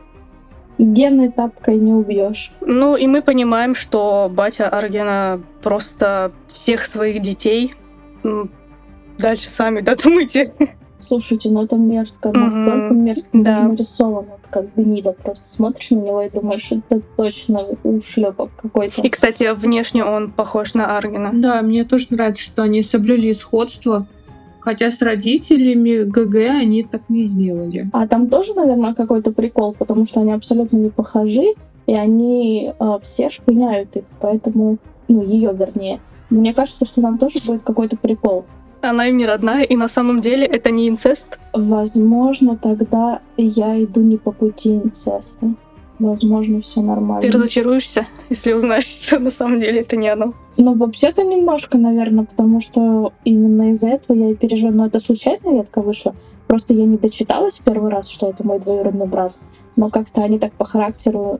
Гены 0.81 1.31
тапкой 1.31 1.77
не 1.77 1.93
убьешь. 1.93 2.51
Ну, 2.61 2.95
и 2.95 3.05
мы 3.05 3.21
понимаем, 3.21 3.75
что 3.75 4.31
батя 4.33 4.67
Аргена 4.67 5.39
просто 5.61 6.31
всех 6.51 6.85
своих 6.85 7.21
детей 7.21 7.75
дальше 9.19 9.49
сами 9.49 9.81
додумайте. 9.81 10.53
Слушайте, 10.97 11.49
ну 11.49 11.63
это 11.63 11.77
мерзко, 11.77 12.29
Мгм. 12.29 12.41
настолько 12.41 12.93
мерзко 12.93 13.29
Да. 13.33 13.63
нарисовано, 13.63 14.27
вот 14.31 14.39
как 14.51 14.73
гнида. 14.75 15.13
Просто 15.13 15.47
смотришь 15.47 15.89
на 15.91 15.95
него 15.97 16.21
и 16.21 16.29
думаешь, 16.29 16.63
что 16.63 16.75
это 16.75 17.01
точно 17.17 17.61
ушлепок 17.83 18.51
какой-то. 18.55 19.01
И, 19.01 19.09
кстати, 19.09 19.51
внешне 19.53 20.03
он 20.05 20.31
похож 20.31 20.73
на 20.75 20.97
Аргена. 20.97 21.31
Да, 21.33 21.61
мне 21.63 21.85
тоже 21.85 22.07
нравится, 22.11 22.43
что 22.43 22.63
они 22.63 22.83
соблюли 22.83 23.31
сходство. 23.33 24.05
Хотя 24.61 24.91
с 24.91 25.01
родителями 25.01 26.03
ГГ 26.03 26.35
они 26.61 26.83
так 26.83 27.01
не 27.09 27.23
сделали. 27.23 27.89
А 27.93 28.07
там 28.07 28.29
тоже, 28.29 28.53
наверное, 28.53 28.93
какой-то 28.93 29.31
прикол, 29.31 29.73
потому 29.77 30.05
что 30.05 30.21
они 30.21 30.31
абсолютно 30.31 30.77
не 30.77 30.89
похожи, 30.89 31.55
и 31.87 31.93
они 31.93 32.73
э, 32.79 32.97
все 33.01 33.29
шпыняют 33.29 33.95
их, 33.95 34.05
поэтому, 34.19 34.77
ну, 35.07 35.23
ее 35.23 35.51
вернее. 35.53 35.99
Мне 36.29 36.53
кажется, 36.53 36.85
что 36.85 37.01
там 37.01 37.17
тоже 37.17 37.39
будет 37.45 37.63
какой-то 37.63 37.97
прикол. 37.97 38.45
Она 38.81 39.07
им 39.07 39.17
не 39.17 39.25
родная, 39.25 39.63
и 39.63 39.75
на 39.75 39.87
самом 39.87 40.21
деле 40.21 40.45
это 40.45 40.71
не 40.71 40.89
инцест. 40.89 41.25
Возможно, 41.53 42.57
тогда 42.57 43.19
я 43.37 43.83
иду 43.83 44.01
не 44.01 44.17
по 44.17 44.31
пути 44.31 44.75
инцеста. 44.75 45.53
Возможно, 46.01 46.61
все 46.61 46.81
Ты 46.81 46.81
нормально. 46.81 47.31
разочаруешься, 47.31 48.07
если 48.29 48.53
узнаешь, 48.53 48.85
что 49.03 49.19
на 49.19 49.29
самом 49.29 49.59
деле 49.59 49.81
это 49.81 49.95
не 49.95 50.09
оно. 50.09 50.33
Ну, 50.57 50.73
вообще-то 50.73 51.23
немножко, 51.23 51.77
наверное, 51.77 52.25
потому 52.25 52.59
что 52.59 53.13
именно 53.23 53.71
из-за 53.71 53.89
этого 53.89 54.17
я 54.17 54.31
и 54.31 54.35
переживаю. 54.35 54.75
Но 54.75 54.87
это 54.87 54.99
случайная 54.99 55.53
ветка 55.53 55.81
вышла. 55.81 56.15
Просто 56.47 56.73
я 56.73 56.85
не 56.85 56.97
дочиталась 56.97 57.59
в 57.59 57.63
первый 57.63 57.91
раз, 57.91 58.07
что 58.09 58.27
это 58.27 58.45
мой 58.45 58.59
двоюродный 58.59 59.05
брат. 59.05 59.31
Но 59.75 59.89
как-то 59.89 60.23
они 60.23 60.39
так 60.39 60.53
по 60.53 60.65
характеру 60.65 61.39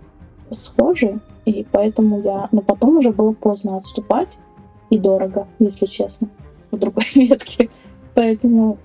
схожи, 0.51 1.19
и 1.45 1.65
поэтому 1.71 2.21
я... 2.21 2.47
Но 2.51 2.61
потом 2.61 2.97
уже 2.97 3.11
было 3.11 3.31
поздно 3.31 3.77
отступать, 3.77 4.37
и 4.91 4.99
дорого, 4.99 5.47
если 5.57 5.87
честно, 5.87 6.29
по 6.69 6.77
другой 6.77 7.05
ветке. 7.15 7.69
Поэтому 8.13 8.77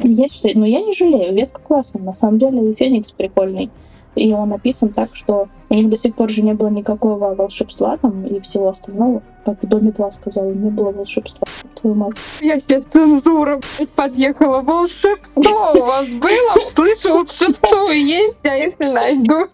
есть 0.00 0.36
что... 0.36 0.50
Но 0.54 0.66
я 0.66 0.82
не 0.82 0.92
жалею, 0.92 1.34
ветка 1.34 1.62
классная. 1.62 2.02
На 2.02 2.12
самом 2.12 2.38
деле 2.38 2.70
и 2.70 2.74
Феникс 2.74 3.12
прикольный. 3.12 3.70
И 4.14 4.32
он 4.32 4.50
написан 4.50 4.90
так, 4.90 5.10
что 5.14 5.48
у 5.68 5.74
них 5.74 5.88
до 5.88 5.96
сих 5.96 6.14
пор 6.14 6.30
же 6.30 6.42
не 6.42 6.54
было 6.54 6.68
никакого 6.68 7.34
волшебства 7.34 7.96
там 7.96 8.24
и 8.24 8.38
всего 8.40 8.68
остального. 8.68 9.22
Как 9.44 9.62
в 9.62 9.66
Доме 9.66 9.90
2 9.90 10.10
сказала, 10.12 10.50
не 10.50 10.70
было 10.70 10.92
волшебства. 10.92 11.46
Твою 11.74 11.96
мать. 11.96 12.14
Я 12.40 12.60
сейчас 12.60 12.84
цензура 12.84 13.60
подъехала. 13.96 14.60
Волшебство 14.60 15.72
у 15.74 15.84
вас 15.84 16.06
было? 16.06 16.70
Слышу, 16.74 17.14
волшебство 17.14 17.90
есть, 17.90 18.46
а 18.46 18.54
если 18.54 18.86
найду? 18.86 19.48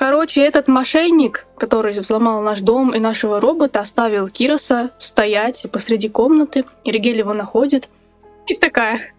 Короче, 0.00 0.40
этот 0.40 0.66
мошенник, 0.66 1.46
который 1.58 2.00
взломал 2.00 2.40
наш 2.40 2.60
дом 2.60 2.94
и 2.94 2.98
нашего 2.98 3.38
робота, 3.38 3.80
оставил 3.80 4.28
Кироса 4.28 4.90
стоять 4.98 5.66
посреди 5.70 6.08
комнаты. 6.08 6.64
И 6.84 6.90
Ригель 6.90 7.18
его 7.18 7.34
находит. 7.34 7.90
И 8.50 8.56
такая, 8.56 9.12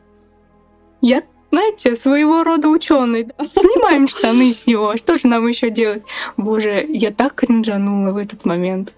я, 0.99 1.23
знаете, 1.51 1.95
своего 1.95 2.43
рода 2.43 2.67
ученый. 2.67 3.29
Снимаем 3.39 4.09
штаны 4.09 4.51
с 4.51 4.67
него. 4.67 4.97
Что 4.97 5.17
же 5.17 5.27
нам 5.27 5.47
еще 5.47 5.69
делать? 5.69 6.03
Боже, 6.35 6.85
я 6.89 7.11
так 7.11 7.35
кринжанула 7.35 8.11
в 8.11 8.17
этот 8.17 8.43
момент. 8.43 8.93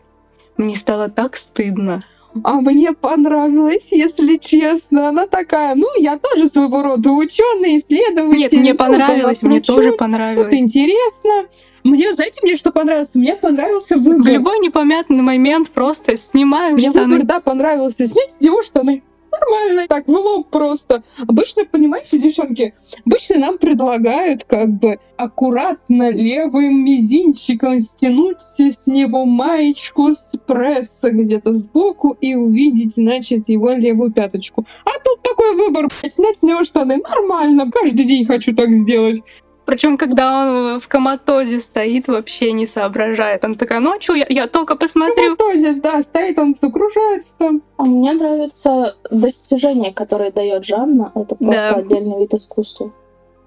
Мне 0.57 0.75
стало 0.75 1.09
так 1.09 1.37
стыдно. 1.37 2.03
А 2.43 2.53
мне 2.53 2.93
понравилось, 2.93 3.89
если 3.91 4.37
честно. 4.37 5.09
Она 5.09 5.27
такая, 5.27 5.75
ну, 5.75 5.85
я 5.99 6.17
тоже 6.17 6.49
своего 6.49 6.81
рода 6.81 7.11
ученый, 7.11 7.77
исследователь. 7.77 8.39
Нет, 8.39 8.53
мне 8.53 8.71
ну, 8.71 8.77
понравилось, 8.79 9.43
мне 9.43 9.61
тоже 9.61 9.91
понравилось. 9.91 10.51
интересно. 10.51 11.47
Мне, 11.83 12.11
знаете, 12.11 12.39
мне 12.41 12.55
что 12.55 12.71
понравилось? 12.71 13.13
Мне 13.13 13.35
понравился 13.35 13.97
В 13.97 14.03
выбор. 14.03 14.31
любой 14.33 14.57
непонятный 14.61 15.21
момент 15.21 15.69
просто 15.69 16.17
снимаем 16.17 16.73
Мне 16.73 16.89
штаны. 16.89 17.05
выбор, 17.05 17.27
да, 17.27 17.39
понравился. 17.39 18.07
Снять 18.07 18.33
с 18.33 18.41
него 18.41 18.63
штаны. 18.63 19.03
Нормально, 19.39 19.87
так, 19.87 20.07
в 20.07 20.11
лоб 20.11 20.49
просто. 20.49 21.03
Обычно, 21.27 21.65
понимаете, 21.65 22.19
девчонки, 22.19 22.73
обычно 23.05 23.37
нам 23.37 23.57
предлагают 23.57 24.43
как 24.43 24.69
бы 24.69 24.99
аккуратно 25.17 26.11
левым 26.11 26.83
мизинчиком 26.83 27.79
стянуть 27.79 28.41
с 28.41 28.87
него 28.87 29.25
маечку 29.25 30.13
с 30.13 30.37
пресса 30.45 31.11
где-то 31.11 31.53
сбоку 31.53 32.15
и 32.21 32.35
увидеть, 32.35 32.95
значит, 32.95 33.49
его 33.49 33.71
левую 33.71 34.11
пяточку. 34.11 34.65
А 34.85 34.89
тут 35.03 35.21
такой 35.23 35.55
выбор, 35.55 35.87
блядь, 35.87 36.13
снять 36.13 36.37
с 36.37 36.43
него 36.43 36.63
штаны. 36.63 36.97
Нормально, 36.97 37.71
каждый 37.71 38.05
день 38.05 38.25
хочу 38.25 38.55
так 38.55 38.73
сделать. 38.73 39.21
Причем, 39.65 39.97
когда 39.97 40.45
он 40.73 40.79
в 40.81 40.87
коматозе 40.89 41.59
стоит, 41.59 42.07
вообще 42.07 42.51
не 42.51 42.67
соображает. 42.67 43.45
Он 43.45 43.55
такая, 43.55 43.79
ну 43.79 43.93
а 43.93 43.99
чё, 43.99 44.13
я, 44.13 44.25
я 44.29 44.47
только 44.47 44.75
посмотрю. 44.75 45.35
Тозис, 45.37 45.79
да, 45.79 46.01
стоит 46.01 46.37
он, 46.37 46.53
закружается 46.53 47.35
там. 47.37 47.61
А 47.77 47.83
мне 47.83 48.11
нравится 48.13 48.95
достижение, 49.09 49.93
которое 49.93 50.31
дает 50.31 50.65
Жанна. 50.65 51.11
Это 51.15 51.35
просто 51.35 51.69
Да. 51.69 51.75
отдельный 51.77 52.19
вид 52.19 52.33
искусства. 52.33 52.91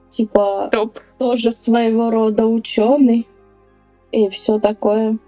Типа, 0.09 0.71
Топ. 0.73 1.01
тоже 1.19 1.53
своего 1.53 2.11
рода 2.11 2.47
ученый 2.47 3.27
и 4.11 4.29
все 4.31 4.59
такое. 4.59 5.19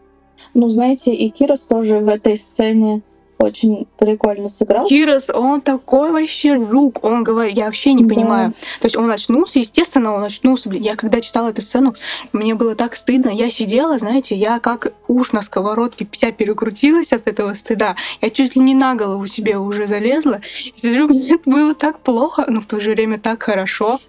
Ну, 0.54 0.68
знаете, 0.68 1.12
и 1.12 1.28
Кирос 1.28 1.66
тоже 1.66 1.99
в 1.99 2.09
этой 2.09 2.37
сцене 2.38 3.02
очень 3.38 3.87
прикольно 3.99 4.49
сыграл. 4.49 4.88
Кирос, 4.88 5.30
он 5.30 5.61
такой 5.61 6.11
вообще 6.11 6.59
жук. 6.59 7.04
Он 7.04 7.23
говорит, 7.23 7.57
я 7.57 7.66
вообще 7.66 7.92
не 7.95 8.04
Да. 8.04 8.14
понимаю. 8.14 8.52
То 8.80 8.87
есть 8.87 8.97
он 8.97 9.11
очнулся, 9.11 9.59
естественно, 9.61 10.12
он 10.14 10.25
очнулся. 10.25 10.68
Блин, 10.68 10.83
Я 10.83 10.97
когда 10.97 11.21
читала 11.21 11.49
эту 11.49 11.62
сцену, 11.62 11.95
мне 12.33 12.54
было 12.54 12.75
так 12.75 12.97
стыдно. 12.97 13.30
Я 13.30 13.50
сидела, 13.50 13.99
знаете, 13.99 14.35
я 14.35 14.59
как 14.59 14.92
уж 15.07 15.33
на 15.33 15.42
сковородке 15.42 16.07
вся 16.11 16.33
перекрутилась 16.33 17.12
от 17.12 17.26
этого 17.28 17.54
стыда. 17.54 17.95
Я 18.21 18.30
чуть 18.30 18.57
ли 18.57 18.62
не 18.62 18.75
на 18.75 18.95
голову 18.95 19.26
себе 19.26 19.57
уже 19.59 19.87
залезла. 19.87 20.40
И 20.64 20.73
сижу, 20.76 21.07
мне 21.09 21.38
было 21.45 21.75
так 21.75 22.00
плохо, 22.00 22.45
но 22.49 22.61
в 22.61 22.66
то 22.66 22.80
же 22.80 22.90
время 22.92 23.18
так 23.18 23.42
хорошо. 23.42 23.99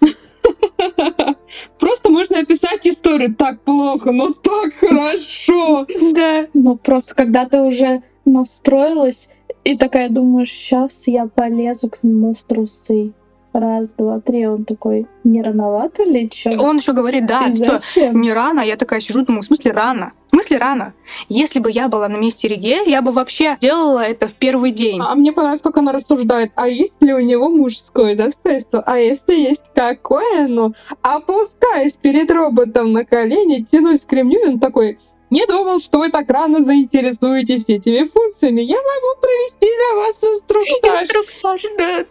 Просто 1.78 2.10
можно 2.10 2.40
описать 2.40 2.86
историю 2.86 3.34
так 3.34 3.60
плохо, 3.62 4.12
но 4.12 4.30
так 4.32 4.74
хорошо. 4.74 5.86
Да. 6.12 6.46
Ну, 6.54 6.76
просто 6.76 7.14
когда 7.14 7.46
ты 7.46 7.60
уже 7.60 8.02
настроилась 8.24 9.30
и 9.64 9.76
такая 9.76 10.08
думаешь, 10.08 10.50
сейчас 10.50 11.06
я 11.06 11.26
полезу 11.26 11.90
к 11.90 12.02
нему 12.02 12.34
в 12.34 12.42
трусы. 12.42 13.12
Раз, 13.52 13.94
два, 13.94 14.20
три. 14.20 14.46
Он 14.46 14.64
такой, 14.64 15.08
не 15.24 15.42
рановато 15.42 16.04
ли? 16.04 16.30
Чё? 16.30 16.50
Он 16.62 16.76
еще 16.76 16.92
говорит, 16.92 17.26
да, 17.26 17.48
И 17.48 17.52
зачем? 17.52 18.20
не 18.20 18.32
рано. 18.32 18.60
Я 18.60 18.76
такая 18.76 19.00
сижу, 19.00 19.24
думаю, 19.24 19.42
в 19.42 19.46
смысле 19.46 19.72
рано? 19.72 20.12
В 20.28 20.30
смысле 20.30 20.58
рано? 20.58 20.94
Если 21.28 21.58
бы 21.58 21.68
я 21.68 21.88
была 21.88 22.08
на 22.08 22.16
месте 22.16 22.46
Ригель, 22.46 22.88
я 22.88 23.02
бы 23.02 23.10
вообще 23.10 23.56
сделала 23.56 23.98
это 23.98 24.28
в 24.28 24.34
первый 24.34 24.70
день. 24.70 25.00
А 25.04 25.16
мне 25.16 25.32
понравилось, 25.32 25.62
как 25.62 25.76
она 25.78 25.90
рассуждает, 25.90 26.52
а 26.54 26.68
есть 26.68 27.02
ли 27.02 27.12
у 27.12 27.18
него 27.18 27.48
мужское 27.48 28.14
достоинство? 28.14 28.84
А 28.86 28.98
если 28.98 29.34
есть, 29.34 29.64
какое 29.74 30.44
оно? 30.44 30.72
Опускаясь 31.02 31.96
перед 31.96 32.30
роботом 32.30 32.92
на 32.92 33.04
колени, 33.04 33.64
тянусь 33.64 34.04
к 34.04 34.12
ремню, 34.12 34.44
и 34.44 34.48
он 34.48 34.60
такой, 34.60 34.98
не 35.30 35.46
думал, 35.46 35.80
что 35.80 35.98
вы 35.98 36.10
так 36.10 36.28
рано 36.30 36.62
заинтересуетесь 36.62 37.68
этими 37.68 38.04
функциями. 38.04 38.60
Я 38.62 38.76
могу 38.76 39.20
провести 39.20 39.66
для 39.66 39.96
вас 39.96 40.18
инструктаж. 40.22 41.02
Инструктаж, 41.02 41.62
да. 41.78 42.04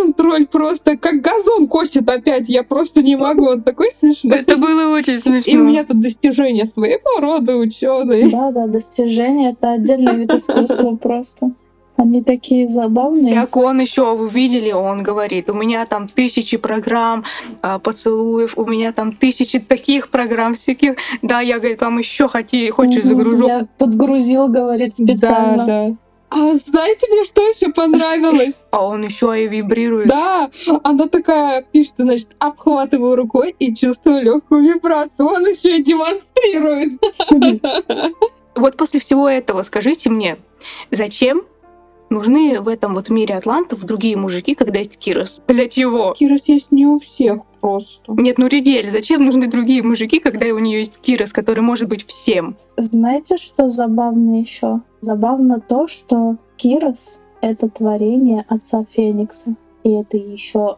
Он 0.00 0.12
тролль 0.12 0.46
просто, 0.46 0.96
как 0.96 1.20
газон 1.20 1.68
косит 1.68 2.08
опять. 2.08 2.48
Я 2.48 2.62
просто 2.62 3.02
не 3.02 3.16
могу. 3.16 3.46
Он 3.46 3.62
такой 3.62 3.90
смешной. 3.92 4.40
Это 4.40 4.56
было 4.56 4.94
очень 4.94 5.20
смешно. 5.20 5.52
И 5.52 5.56
у 5.56 5.64
меня 5.64 5.84
тут 5.84 6.00
достижения 6.00 6.66
своего 6.66 7.20
рода 7.20 7.56
ученые. 7.56 8.28
Да, 8.30 8.50
да, 8.50 8.66
достижение 8.66 9.52
это 9.52 9.72
отдельный 9.72 10.16
вид 10.16 10.34
искусства 10.34 10.96
просто. 10.96 11.52
Они 12.00 12.22
такие 12.22 12.66
забавные. 12.66 13.34
Как 13.34 13.58
он 13.58 13.78
еще, 13.78 14.16
вы 14.16 14.30
видели, 14.30 14.72
он 14.72 15.02
говорит, 15.02 15.50
у 15.50 15.52
меня 15.52 15.84
там 15.84 16.08
тысячи 16.08 16.56
программ 16.56 17.24
а, 17.60 17.78
поцелуев, 17.78 18.56
у 18.56 18.64
меня 18.64 18.92
там 18.92 19.12
тысячи 19.12 19.58
таких 19.58 20.08
программ 20.08 20.54
всяких. 20.54 20.94
Да, 21.20 21.40
я, 21.40 21.58
говорит, 21.58 21.82
вам 21.82 21.98
еще 21.98 22.26
хоти, 22.26 22.70
хочешь 22.70 23.04
Мгм, 23.04 23.16
загружу. 23.16 23.46
Я 23.46 23.66
подгрузил, 23.76 24.48
говорит, 24.48 24.94
специально. 24.94 25.66
Да, 25.66 25.88
да. 25.88 25.96
А 26.30 26.54
знаете, 26.56 27.06
мне 27.10 27.24
что 27.24 27.42
еще 27.42 27.70
понравилось? 27.70 28.64
А 28.70 28.82
он 28.82 29.04
еще 29.04 29.44
и 29.44 29.46
вибрирует. 29.46 30.08
Да, 30.08 30.48
она 30.82 31.06
такая 31.06 31.62
пишет, 31.70 31.96
значит, 31.98 32.30
обхватываю 32.38 33.14
рукой 33.14 33.54
и 33.58 33.74
чувствую 33.74 34.22
легкую 34.22 34.62
вибрацию. 34.62 35.28
Он 35.28 35.42
еще 35.46 35.76
и 35.76 35.82
демонстрирует. 35.82 36.98
Вот 38.56 38.76
после 38.76 39.00
всего 39.00 39.28
этого 39.28 39.62
скажите 39.62 40.10
мне, 40.10 40.36
зачем 40.90 41.42
нужны 42.10 42.60
в 42.60 42.68
этом 42.68 42.94
вот 42.94 43.08
мире 43.08 43.36
атлантов 43.36 43.84
другие 43.84 44.16
мужики, 44.16 44.54
когда 44.54 44.80
есть 44.80 44.98
Кирос? 44.98 45.40
Для 45.48 45.68
чего? 45.68 46.12
Кирос 46.12 46.48
есть 46.48 46.72
не 46.72 46.86
у 46.86 46.98
всех 46.98 47.40
просто. 47.60 48.12
Нет, 48.12 48.38
ну 48.38 48.48
Ригель, 48.48 48.90
зачем 48.90 49.24
нужны 49.24 49.46
другие 49.46 49.82
мужики, 49.82 50.18
когда 50.18 50.46
у 50.46 50.58
нее 50.58 50.80
есть 50.80 50.96
Кирос, 51.00 51.32
который 51.32 51.60
может 51.60 51.88
быть 51.88 52.06
всем? 52.06 52.56
Знаете, 52.76 53.36
что 53.36 53.68
забавно 53.68 54.40
еще? 54.40 54.80
Забавно 55.00 55.60
то, 55.60 55.86
что 55.86 56.36
Кирос— 56.56 57.22
это 57.40 57.68
творение 57.68 58.44
отца 58.48 58.84
Феникса. 58.92 59.56
И 59.82 59.90
это 59.92 60.18
еще 60.18 60.76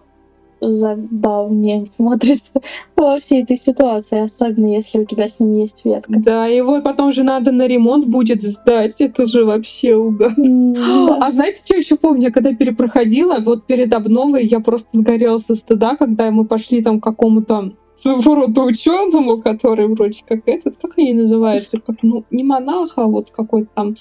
забавнее 0.63 1.87
смотрится 1.87 2.61
во 2.97 3.19
всей 3.19 3.43
этой 3.43 3.57
ситуации, 3.57 4.21
особенно 4.21 4.67
если 4.75 5.01
у 5.01 5.05
тебя 5.05 5.29
с 5.29 5.41
ним 5.41 5.55
есть 5.55 5.85
ветка. 5.85 6.13
Да, 6.17 6.47
его 6.47 6.81
потом 6.81 7.13
же 7.13 7.25
надо 7.25 7.53
на 7.53 7.67
ремонт 7.67 8.07
будет 8.07 8.43
сдать. 8.43 8.97
Это 9.01 9.27
же 9.27 9.45
вообще 9.45 9.97
угар. 9.97 10.33
Да. 10.73 11.19
А 11.21 11.31
знаете, 11.33 11.63
что 11.65 11.77
еще 11.77 11.97
помню? 11.97 12.25
Я 12.25 12.31
когда 12.31 12.55
перепроходила, 12.55 13.37
вот 13.41 13.67
перед 13.67 13.93
обновой 13.93 14.45
я 14.47 14.61
просто 14.61 14.97
сгорела 14.99 15.39
со 15.39 15.55
стыда, 15.55 15.97
когда 15.97 16.31
мы 16.31 16.45
пошли 16.45 16.83
там 16.83 17.01
к 17.01 17.05
какому-то 17.05 17.73
своего 17.95 18.35
рода 18.35 18.63
ученому, 18.63 19.39
который 19.39 19.87
вроде 19.89 20.23
как 20.27 20.41
этот, 20.47 20.77
как 20.81 20.93
они 20.99 21.15
называются, 21.15 21.79
как, 21.81 21.97
ну, 22.03 22.25
не 22.31 22.45
монах, 22.45 22.93
а 22.97 23.07
вот 23.07 23.31
какой-то 23.31 23.69
там, 23.75 23.97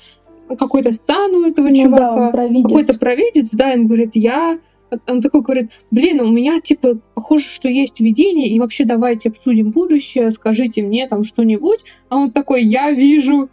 какой-то 0.58 0.93
сан 0.93 1.32
у 1.36 1.43
этого 1.45 1.67
Ну 1.67 1.76
да, 1.76 1.82
чувака. 1.84 2.30
провидец. 2.32 2.67
какой-то 2.67 3.00
провидец, 3.00 3.52
да, 3.52 3.71
он 3.74 3.88
говорит, 3.88 4.12
я... 4.15 4.60
Он 5.08 5.21
такой 5.21 5.41
говорит, 5.41 5.71
блин, 5.89 6.19
у 6.21 6.32
меня, 6.32 6.60
типа, 6.60 6.99
похоже, 7.15 7.45
что 7.45 7.69
есть 7.69 7.99
видение, 7.99 8.47
и 8.47 8.60
вообще 8.60 8.84
давайте 8.86 9.30
обсудим 9.30 9.71
будущее, 9.71 10.32
скажите 10.32 10.82
мне 10.84 11.08
там 11.08 11.23
что-нибудь. 11.23 11.86
А 12.10 12.17
он 12.17 12.32
такой, 12.32 12.63
я 12.63 12.91
вижу, 12.91 13.49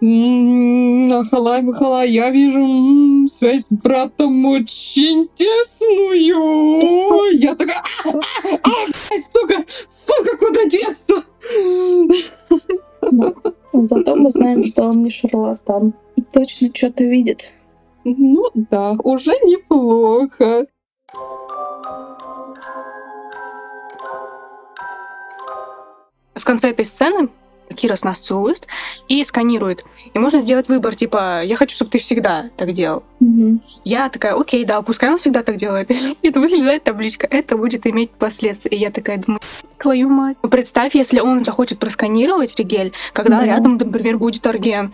м, 0.00 1.12
Ахалай, 1.12 1.62
Махалай, 1.62 2.10
я 2.10 2.30
вижу 2.30 2.60
м, 2.60 3.28
связь 3.28 3.64
с 3.64 3.72
братом 3.72 4.44
очень 4.46 5.28
тесную. 5.34 7.32
Я 7.38 7.54
такая, 7.56 7.82
а, 8.04 8.10
а, 8.10 8.58
а, 8.62 9.20
сука, 9.32 9.64
сука, 10.06 10.36
куда 10.38 10.64
деться? 10.66 11.24
Зато 13.72 14.16
мы 14.16 14.30
знаем, 14.30 14.64
что 14.64 14.84
он 14.84 15.02
не 15.02 15.10
шарлатан. 15.10 15.94
Точно 16.32 16.70
что-то 16.72 17.04
видит. 17.04 17.52
Ну 18.04 18.50
да, 18.54 18.94
уже 19.02 19.32
неплохо. 19.32 20.66
Конце 26.46 26.70
этой 26.70 26.84
сцены 26.84 27.28
Кирос 27.74 28.04
нас 28.04 28.18
целует 28.18 28.66
и 29.08 29.22
сканирует. 29.24 29.84
И 30.14 30.18
можно 30.18 30.42
сделать 30.42 30.68
выбор, 30.68 30.94
типа, 30.94 31.42
я 31.42 31.56
хочу, 31.56 31.74
чтобы 31.74 31.90
ты 31.90 31.98
всегда 31.98 32.44
так 32.56 32.72
делал. 32.72 33.02
Мгм. 33.20 33.60
Я 33.84 34.08
такая, 34.08 34.34
окей, 34.34 34.64
да, 34.64 34.80
пускай 34.82 35.10
он 35.10 35.18
всегда 35.18 35.42
так 35.42 35.56
делает. 35.56 35.90
И 36.22 36.30
тут 36.30 36.36
вылезает 36.36 36.84
табличка, 36.84 37.26
это 37.28 37.56
будет 37.56 37.86
иметь 37.86 38.10
последствия. 38.12 38.70
И 38.70 38.76
я 38.76 38.90
такая 38.90 39.18
думаю, 39.18 39.40
твою 39.78 40.08
мать. 40.08 40.36
Представь, 40.48 40.94
если 40.94 41.20
он 41.20 41.44
захочет 41.44 41.78
просканировать 41.78 42.56
Ригель, 42.56 42.92
когда 43.12 43.38
Да. 43.38 43.46
рядом, 43.46 43.76
например, 43.76 44.18
будет 44.18 44.46
Арген. 44.46 44.92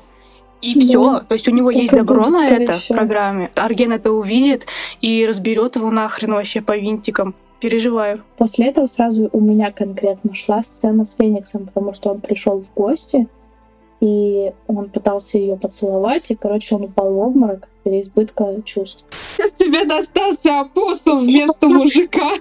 И 0.63 0.75
Да. 0.75 0.81
все. 0.81 1.21
То 1.29 1.33
есть 1.35 1.49
у 1.49 1.51
него 1.51 1.73
Так 1.73 1.83
есть 1.83 1.95
добро 1.95 2.25
на 2.29 2.47
это 2.47 2.75
в 2.75 2.89
программе. 2.89 3.51
Арген 3.57 3.93
это 3.93 4.13
увидит 4.13 4.67
и 5.01 5.27
разберет 5.27 5.77
его 5.77 5.91
нахрен 5.91 6.33
вообще 6.33 6.61
по 6.61 6.77
винтикам. 6.77 7.35
Переживаю. 7.63 8.25
После 8.37 8.67
этого 8.67 8.89
сразу 8.89 9.31
у 9.33 9.41
меня 9.41 9.71
конкретно 9.71 10.35
шла 10.35 10.65
сцена 10.65 11.05
с 11.05 11.15
Фениксом, 11.15 11.67
потому 11.67 11.93
что 11.93 12.11
он 12.11 12.21
пришел 12.21 12.61
в 12.61 12.75
гости, 12.75 13.29
и 14.01 14.53
он 14.67 14.91
пытался 14.91 15.39
ее 15.39 15.57
поцеловать, 15.57 16.33
и, 16.33 16.35
короче, 16.35 16.75
он 16.75 16.87
упал 16.87 17.15
в 17.15 17.19
обморок 17.19 17.69
от 17.73 17.83
переизбытка 17.85 18.63
чувств. 18.65 19.07
Сейчас 19.37 19.53
тебе 19.53 19.85
достался 19.85 20.59
опоссум 20.59 21.21
вместо 21.21 21.69
мужика. 21.69 22.33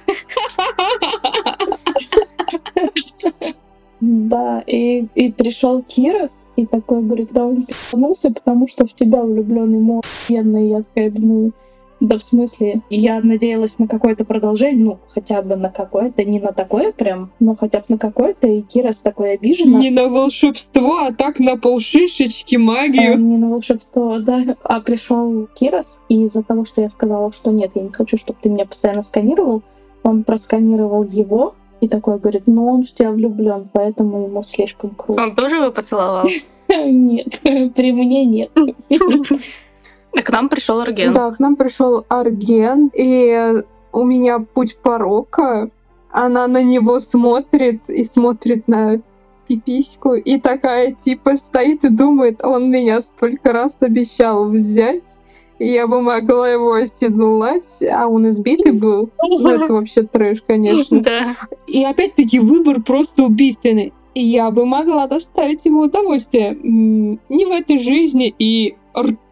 Да, 4.00 4.64
и, 4.66 5.06
и 5.14 5.32
пришел 5.32 5.84
Кирос, 5.84 6.48
и 6.56 6.66
такой 6.66 7.04
говорит, 7.04 7.30
да 7.32 7.46
он 7.46 7.64
пи***нулся, 7.64 8.34
потому 8.34 8.68
что 8.68 8.88
в 8.88 8.96
тебя 8.96 9.22
влюбленный 9.22 9.78
мой 9.78 10.00
охуенный». 10.00 10.70
Я 10.70 10.82
такая 10.82 11.12
думаю, 11.12 11.54
да 12.02 12.18
в 12.18 12.24
смысле, 12.24 12.82
я 12.90 13.22
надеялась 13.22 13.78
на 13.78 13.88
какое-то 13.88 14.26
продолжение, 14.26 14.84
ну, 14.84 15.00
хотя 15.08 15.44
бы 15.44 15.56
на 15.56 15.70
какое-то, 15.70 16.26
не 16.26 16.40
на 16.40 16.52
такое 16.52 16.92
прям, 16.92 17.32
но 17.40 17.54
хотя 17.54 17.78
бы 17.80 17.86
на 17.90 17.98
какое-то, 18.00 18.48
и 18.48 18.62
Кирос 18.62 19.04
такой 19.04 19.36
обиженный. 19.36 19.80
Не 19.80 19.92
на 19.92 20.10
волшебство, 20.10 20.98
а 21.06 21.14
так 21.14 21.40
на 21.40 21.58
полшишечки 21.58 22.56
А, 22.56 22.60
магию. 22.60 23.18
не 23.20 23.38
на 23.38 23.50
волшебство, 23.50 24.18
да. 24.18 24.58
А 24.64 24.82
пришел 24.82 25.48
Кирос, 25.54 26.02
и 26.10 26.24
из-за 26.24 26.44
того, 26.44 26.66
что 26.66 26.82
я 26.82 26.90
сказала, 26.90 27.32
что 27.32 27.52
нет, 27.52 27.72
я 27.76 27.84
не 27.84 27.92
хочу, 27.92 28.18
чтобы 28.18 28.40
ты 28.42 28.50
меня 28.50 28.66
постоянно 28.66 29.04
сканировал, 29.04 29.62
он 30.02 30.24
просканировал 30.24 31.04
его 31.04 31.54
и 31.82 31.88
такой 31.88 32.18
говорит, 32.18 32.44
ну 32.48 32.68
он 32.68 32.82
в 32.82 32.92
тебя 32.92 33.12
влюблен, 33.12 33.70
поэтому 33.72 34.24
ему 34.24 34.42
слишком 34.42 34.90
круто. 34.92 35.22
Он 35.22 35.36
тоже 35.36 35.58
его 35.58 35.72
поцеловал? 35.72 36.26
Нет, 36.70 37.42
при 37.44 37.92
мне 37.92 38.26
нет. 38.26 38.50
К 40.13 40.30
нам 40.30 40.50
пришел 40.50 40.80
Арген. 40.80 41.13
Да, 41.13 41.32
к 41.32 41.39
нам 41.39 41.56
пришел 41.56 42.06
Арген, 42.10 42.91
и 42.93 43.63
у 43.91 44.04
меня 44.04 44.39
путь 44.39 44.78
порока. 44.78 45.69
Она 46.12 46.47
на 46.47 46.62
него 46.62 47.00
смотрит 47.00 47.89
и 47.89 48.04
смотрит 48.04 48.67
на 48.67 49.02
пипиську, 49.47 50.15
и 50.15 50.39
такая 50.39 50.91
типа 50.91 51.38
стоит 51.38 51.84
и 51.84 51.89
думает, 51.89 52.43
он 52.43 52.69
меня 52.69 53.02
столько 53.02 53.54
раз 53.54 53.82
обещал 53.82 54.50
взять, 54.50 55.17
и 55.60 55.67
я 55.67 55.88
бы 55.88 56.02
могла 56.02 56.50
его 56.50 56.74
оседлать, 56.74 57.84
а 57.84 58.08
он 58.08 58.28
избитый 58.30 58.71
был. 58.71 59.10
Ну, 59.21 59.47
это 59.63 59.74
вообще 59.74 60.04
трэш, 60.04 60.41
конечно. 60.41 61.02
Да. 61.02 61.24
И 61.67 61.84
опять-таки 61.84 62.39
выбор 62.39 62.82
просто 62.82 63.24
убийственный. 63.24 63.93
И 64.13 64.24
я 64.24 64.52
бы 64.52 64.65
могла 64.65 65.08
доставить 65.08 65.65
ему 65.65 65.82
удовольствие. 65.82 66.58
Не 66.63 67.45
в 67.45 67.52
этой 67.52 67.78
жизни 67.78 68.34
и 68.38 68.76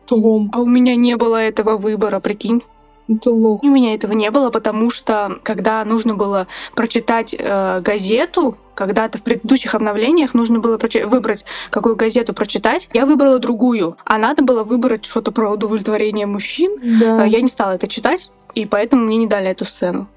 Том. 0.10 0.50
А 0.54 0.60
у 0.60 0.66
меня 0.66 0.96
не 0.96 1.16
было 1.16 1.38
этого 1.38 1.78
выбора, 1.78 2.20
прикинь. 2.20 2.64
Это 3.08 3.32
лох. 3.32 3.64
У 3.64 3.68
меня 3.68 3.96
этого 3.96 4.14
не 4.14 4.30
было, 4.30 4.50
потому 4.52 4.92
что 4.92 5.40
когда 5.44 5.84
нужно 5.84 6.14
было 6.14 6.48
прочитать 6.76 7.36
э, 7.38 7.82
газету, 7.82 8.58
когда-то 8.76 9.18
в 9.18 9.24
предыдущих 9.24 9.74
обновлениях 9.74 10.34
нужно 10.34 10.60
было 10.60 10.80
выбрать, 11.06 11.44
какую 11.72 11.96
газету 11.96 12.34
прочитать, 12.34 12.88
я 12.94 13.06
выбрала 13.06 13.40
другую. 13.40 13.98
А 14.06 14.18
надо 14.20 14.44
было 14.44 14.64
выбрать 14.64 15.06
что-то 15.06 15.32
про 15.32 15.52
удовлетворение 15.52 16.28
мужчин. 16.28 16.78
Да. 17.00 17.26
Э, 17.26 17.30
Я 17.30 17.42
не 17.42 17.50
стала 17.50 17.74
это 17.74 17.88
читать, 17.88 18.30
и 18.54 18.66
поэтому 18.66 19.06
мне 19.06 19.18
не 19.18 19.28
дали 19.28 19.48
эту 19.48 19.66
сцену. 19.66 20.08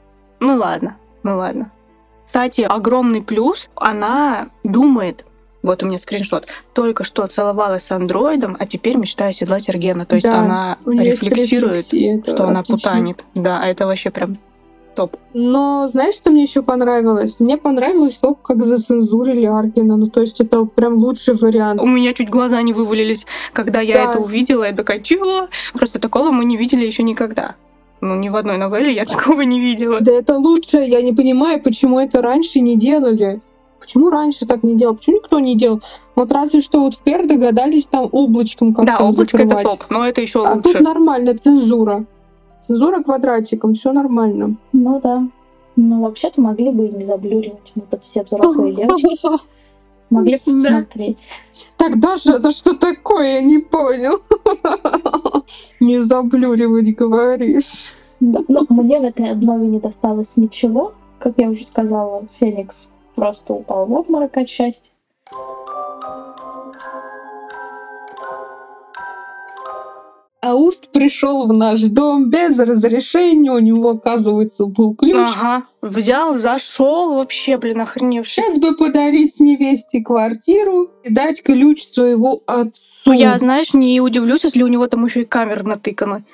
Ну 0.40 0.56
ладно, 0.56 0.96
ну 1.22 1.36
ладно. 1.36 1.70
Кстати, 2.26 2.62
огромный 2.62 3.22
плюс, 3.22 3.70
она 3.74 4.48
думает, 4.64 5.24
вот 5.62 5.82
у 5.82 5.86
меня 5.86 5.98
скриншот, 5.98 6.46
только 6.74 7.04
что 7.04 7.26
целовалась 7.26 7.84
с 7.84 7.90
андроидом, 7.92 8.56
а 8.58 8.66
теперь 8.66 8.96
мечтаю 8.96 9.32
седлать 9.32 9.68
Ергена. 9.68 10.06
То 10.06 10.16
есть 10.16 10.26
Да, 10.26 10.40
она 10.40 10.78
рефлексирует, 10.86 11.86
что 12.26 12.48
она 12.48 12.60
отлично. 12.60 12.90
путанит. 12.90 13.24
Да, 13.34 13.60
а 13.62 13.66
это 13.66 13.86
вообще 13.86 14.10
прям 14.10 14.38
топ. 14.94 15.16
Но 15.32 15.86
знаешь, 15.88 16.16
что 16.16 16.30
мне 16.30 16.42
еще 16.42 16.62
понравилось? 16.62 17.40
Мне 17.40 17.56
понравилось 17.56 18.18
то, 18.18 18.34
как 18.34 18.62
зацензурили 18.64 19.46
Аргена. 19.46 19.96
Ну, 19.96 20.06
то 20.06 20.20
есть 20.20 20.40
это 20.40 20.64
прям 20.64 20.94
лучший 20.94 21.34
вариант. 21.34 21.80
У 21.80 21.86
меня 21.86 22.12
чуть 22.12 22.28
глаза 22.28 22.60
не 22.62 22.72
вывалились, 22.72 23.26
когда 23.54 23.80
я 23.80 23.94
Да. 23.94 24.10
это 24.10 24.18
увидела. 24.20 24.64
Я 24.64 24.72
такая, 24.74 25.00
чего? 25.00 25.48
Просто 25.74 25.98
такого 25.98 26.30
мы 26.30 26.44
не 26.44 26.56
видели 26.56 26.84
еще 26.84 27.02
никогда. 27.04 27.54
Ну, 28.02 28.16
ни 28.16 28.28
в 28.28 28.36
одной 28.36 28.58
новелле 28.58 28.92
я 28.92 29.04
такого 29.06 29.42
не 29.42 29.60
видела. 29.60 30.00
Да 30.00 30.12
это 30.12 30.36
лучшее. 30.36 30.88
Я 30.88 31.00
не 31.02 31.12
понимаю, 31.12 31.62
почему 31.62 31.98
это 32.00 32.20
раньше 32.20 32.60
не 32.60 32.76
делали. 32.76 33.40
Почему 33.82 34.10
раньше 34.10 34.46
так 34.46 34.62
не 34.62 34.76
делал? 34.76 34.94
Почему 34.94 35.16
никто 35.16 35.40
не 35.40 35.56
делал? 35.56 35.80
Вот 36.14 36.30
разве 36.30 36.60
что 36.60 36.80
вот 36.80 36.94
в 36.94 37.02
Кэр 37.02 37.26
догадались 37.26 37.86
там 37.86 38.08
облачком 38.12 38.72
как 38.72 38.86
Да, 38.86 38.98
облачко 38.98 39.38
это 39.38 39.48
закрывать. 39.48 39.80
топ, 39.80 39.90
но 39.90 40.06
это 40.06 40.20
еще 40.20 40.46
А 40.46 40.54
лучше. 40.54 40.72
тут 40.74 40.80
нормально, 40.82 41.36
цензура. 41.36 42.04
Цензура 42.60 43.02
квадратиком, 43.02 43.74
все 43.74 43.90
нормально. 43.92 44.54
Ну 44.72 45.00
да. 45.02 45.26
Ну, 45.74 46.02
вообще-то 46.02 46.40
могли 46.40 46.70
бы 46.70 46.86
и 46.86 46.94
не 46.94 47.04
заблюривать. 47.04 47.72
Мы 47.74 47.82
тут 47.90 48.04
все 48.04 48.22
взрослые 48.22 48.72
девочки. 48.76 49.18
Могли 50.10 50.34
бы 50.36 50.42
посмотреть. 50.44 51.32
Так, 51.76 51.98
Даша, 51.98 52.34
это 52.34 52.52
что 52.52 52.74
такое? 52.74 53.40
Я 53.40 53.42
не 53.42 53.58
понял. 53.58 54.20
Не 55.80 55.98
заблюривать, 56.00 56.94
говоришь. 56.94 57.92
Да. 58.20 58.40
Но 58.46 58.64
мне 58.68 59.00
в 59.00 59.02
этой 59.02 59.32
обнове 59.32 59.66
не 59.66 59.80
досталось 59.80 60.36
ничего. 60.36 60.92
Как 61.18 61.34
я 61.38 61.48
уже 61.50 61.64
сказала, 61.64 62.24
Феникс 62.38 62.92
просто 63.14 63.54
упал 63.54 63.86
в 63.86 63.92
обморок 63.92 64.36
от 64.36 64.48
счастья. 64.48 64.94
Ауст 70.44 70.90
пришел 70.90 71.46
в 71.46 71.52
наш 71.52 71.82
дом 71.82 72.28
без 72.28 72.58
разрешения, 72.58 73.52
у 73.52 73.60
него, 73.60 73.90
оказывается, 73.90 74.66
был 74.66 74.96
ключ. 74.96 75.28
Ага, 75.36 75.66
взял, 75.82 76.36
зашел 76.36 77.14
вообще, 77.14 77.58
блин, 77.58 77.80
охреневший. 77.80 78.42
Сейчас 78.42 78.58
бы 78.58 78.76
подарить 78.76 79.38
невесте 79.38 80.00
квартиру 80.00 80.90
и 81.04 81.14
дать 81.14 81.44
ключ 81.44 81.84
своего 81.84 82.42
отцу. 82.48 83.02
Ну, 83.06 83.12
я, 83.12 83.38
знаешь, 83.38 83.72
не 83.72 84.00
удивлюсь, 84.00 84.42
если 84.42 84.64
у 84.64 84.66
него 84.66 84.88
там 84.88 85.04
еще 85.04 85.22
и 85.22 85.24
камера 85.24 85.62
натыкана. 85.62 86.24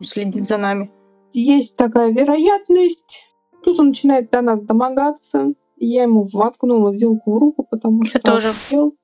Следит 0.00 0.46
за 0.46 0.58
нами. 0.58 0.92
Есть 1.32 1.76
такая 1.76 2.12
вероятность. 2.12 3.24
Тут 3.64 3.80
он 3.80 3.88
начинает 3.88 4.30
до 4.30 4.42
нас 4.42 4.62
домогаться. 4.62 5.54
Я 5.76 6.02
ему 6.02 6.24
воткнула 6.32 6.90
вилку 6.90 7.34
в 7.34 7.38
руку, 7.38 7.66
потому 7.70 8.02
Я 8.02 8.10
что 8.10 8.18
тоже. 8.20 8.52
хотел. 8.52 8.94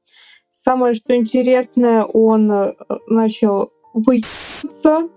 Самое, 0.49 0.95
что 0.95 1.15
интересное, 1.17 2.05
он 2.05 2.51
э, 2.51 2.75
начал 3.09 3.71
выебаться 3.95 5.09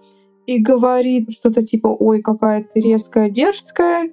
и 0.45 0.59
говорит 0.59 1.31
что-то 1.31 1.63
типа 1.63 1.87
«Ой, 1.87 2.21
какая 2.21 2.63
ты 2.63 2.79
резкая, 2.81 3.29
дерзкая». 3.29 4.11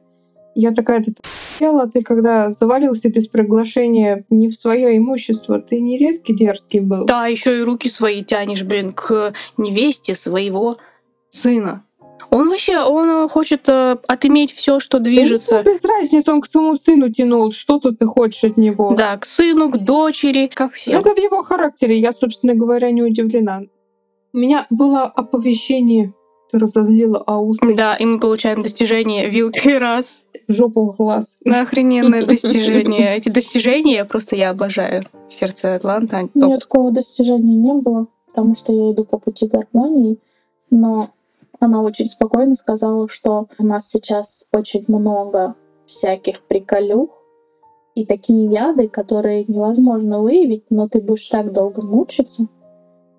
Я 0.54 0.72
такая, 0.72 1.02
ты 1.02 1.14
охуела, 1.62 1.86
ты 1.86 2.02
когда 2.02 2.50
завалился 2.50 3.08
без 3.08 3.28
приглашения 3.28 4.24
не 4.30 4.48
в 4.48 4.54
свое 4.54 4.96
имущество, 4.96 5.60
ты 5.60 5.80
не 5.80 5.96
резкий, 5.96 6.34
дерзкий 6.34 6.80
был. 6.80 7.06
Да, 7.06 7.26
еще 7.26 7.60
и 7.60 7.62
руки 7.62 7.88
свои 7.88 8.24
тянешь, 8.24 8.62
блин, 8.62 8.92
к 8.92 9.32
невесте 9.56 10.14
своего 10.14 10.78
сына. 11.30 11.84
Он 12.32 12.48
вообще, 12.48 12.78
он 12.78 13.28
хочет 13.28 13.68
э, 13.68 13.96
отыметь 14.08 14.54
все, 14.54 14.80
что 14.80 14.98
движется. 15.00 15.56
ему 15.56 15.64
без 15.64 15.84
разницы, 15.84 16.32
он 16.32 16.40
к 16.40 16.46
своему 16.46 16.76
сыну 16.76 17.10
тянул. 17.10 17.52
Что-то 17.52 17.92
ты 17.92 18.06
хочешь 18.06 18.42
от 18.44 18.56
него. 18.56 18.94
Да, 18.94 19.18
к 19.18 19.26
сыну, 19.26 19.70
к 19.70 19.76
дочери, 19.76 20.46
ко 20.46 20.70
всем. 20.70 20.98
Это 20.98 21.14
в 21.14 21.18
его 21.18 21.42
характере. 21.42 21.98
Я, 21.98 22.12
собственно 22.12 22.54
говоря, 22.54 22.90
не 22.90 23.02
удивлена. 23.02 23.64
У 24.32 24.38
меня 24.38 24.66
было 24.70 25.02
оповещение. 25.02 26.14
Ты 26.50 26.58
разозлила 26.58 27.22
Ауста 27.26 27.74
Да, 27.74 27.96
и 27.96 28.06
мы 28.06 28.18
получаем 28.18 28.62
достижение 28.62 29.28
вилкой 29.28 29.76
раз. 29.86 30.24
жопу 30.48 30.90
в 30.90 30.96
глаз. 30.96 31.38
Ну, 31.44 31.60
охрененное 31.60 32.24
достижение. 32.24 33.14
Эти 33.14 33.28
достижения 33.28 34.06
просто 34.06 34.36
я 34.36 34.50
обожаю. 34.50 35.04
В 35.28 35.34
сердце 35.34 35.74
Атланта. 35.74 36.28
У 36.34 36.38
меня 36.38 36.56
такого 36.58 36.90
достижения 36.92 37.56
не 37.56 37.74
было, 37.74 38.06
потому 38.26 38.54
что 38.54 38.72
я 38.72 38.92
иду 38.92 39.04
по 39.04 39.18
пути 39.18 39.46
гармонии, 39.46 40.16
но 40.70 41.10
она 41.62 41.82
очень 41.82 42.08
спокойно 42.08 42.56
сказала, 42.56 43.08
что 43.08 43.46
у 43.58 43.64
нас 43.64 43.88
сейчас 43.88 44.48
очень 44.52 44.84
много 44.88 45.54
всяких 45.86 46.42
приколюх 46.42 47.10
и 47.94 48.04
такие 48.04 48.50
яды, 48.50 48.88
которые 48.88 49.44
невозможно 49.46 50.20
выявить, 50.20 50.64
но 50.70 50.88
ты 50.88 51.00
будешь 51.00 51.28
так 51.28 51.52
долго 51.52 51.82
мучиться. 51.82 52.48